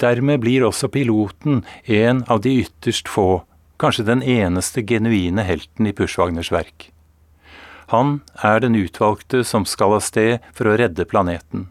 Dermed 0.00 0.40
blir 0.40 0.64
også 0.64 0.88
piloten 0.88 1.64
en 1.84 2.22
av 2.30 2.40
de 2.46 2.54
ytterst 2.62 3.10
få, 3.10 3.42
kanskje 3.80 4.06
den 4.06 4.22
eneste 4.22 4.84
genuine 4.86 5.44
helten 5.44 5.90
i 5.90 5.92
Pushwagners 5.96 6.52
verk. 6.54 6.88
Han 7.90 8.20
er 8.46 8.62
den 8.62 8.78
utvalgte 8.78 9.42
som 9.44 9.66
skal 9.66 9.98
av 9.98 10.04
sted 10.06 10.38
for 10.54 10.70
å 10.70 10.78
redde 10.78 11.08
planeten. 11.10 11.66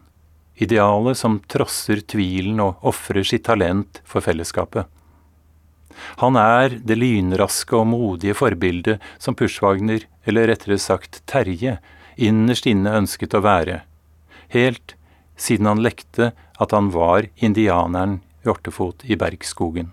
Idealet 0.60 1.16
som 1.16 1.38
trosser 1.48 2.02
tvilen 2.04 2.60
og 2.60 2.82
ofrer 2.84 3.24
sitt 3.24 3.46
talent 3.48 4.02
for 4.04 4.20
fellesskapet. 4.20 4.84
Han 6.22 6.38
er 6.40 6.78
det 6.84 6.98
lynraske 6.98 7.76
og 7.76 7.88
modige 7.90 8.36
forbildet 8.38 9.02
som 9.18 9.36
Pushwagner, 9.38 10.06
eller 10.26 10.50
rettere 10.50 10.78
sagt 10.78 11.22
Terje, 11.30 11.78
innerst 12.20 12.68
inne 12.68 12.96
ønsket 13.00 13.34
å 13.36 13.44
være, 13.44 13.82
helt 14.52 14.96
siden 15.40 15.70
han 15.70 15.80
lekte 15.84 16.32
at 16.60 16.74
han 16.76 16.90
var 16.92 17.30
indianeren 17.40 18.20
Hjortefot 18.44 19.04
i 19.08 19.16
Bergskogen. 19.20 19.90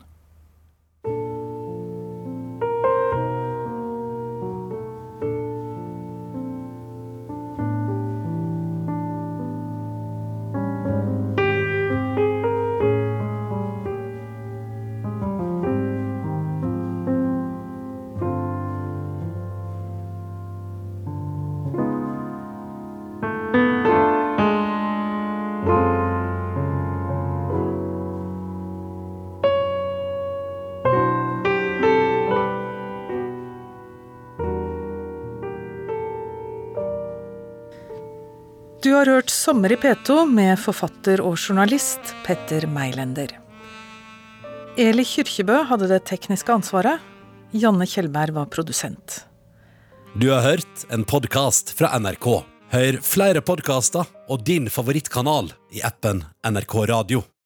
Hørt 39.28 39.34
Sommer 39.34 39.72
i 39.72 39.76
P2 39.76 40.26
med 40.26 40.58
forfatter 40.60 41.20
og 41.22 41.36
journalist 41.36 42.00
Petter 42.24 42.66
Meilender. 42.68 43.28
Eli 44.78 45.04
Kyrkjebø 45.04 45.66
hadde 45.68 45.90
det 45.90 46.06
tekniske 46.08 46.54
ansvaret. 46.54 47.02
Janne 47.52 47.86
Kjellberg 47.86 48.34
var 48.34 48.48
produsent. 48.48 49.26
Du 50.16 50.30
har 50.32 50.46
hørt 50.46 50.88
en 50.90 51.04
podkast 51.04 51.76
fra 51.76 51.92
NRK. 52.00 52.44
Hør 52.72 53.02
flere 53.04 53.42
podkaster 53.42 54.08
og 54.30 54.46
din 54.48 54.70
favorittkanal 54.70 55.52
i 55.76 55.84
appen 55.84 56.24
NRK 56.48 56.86
Radio. 56.88 57.28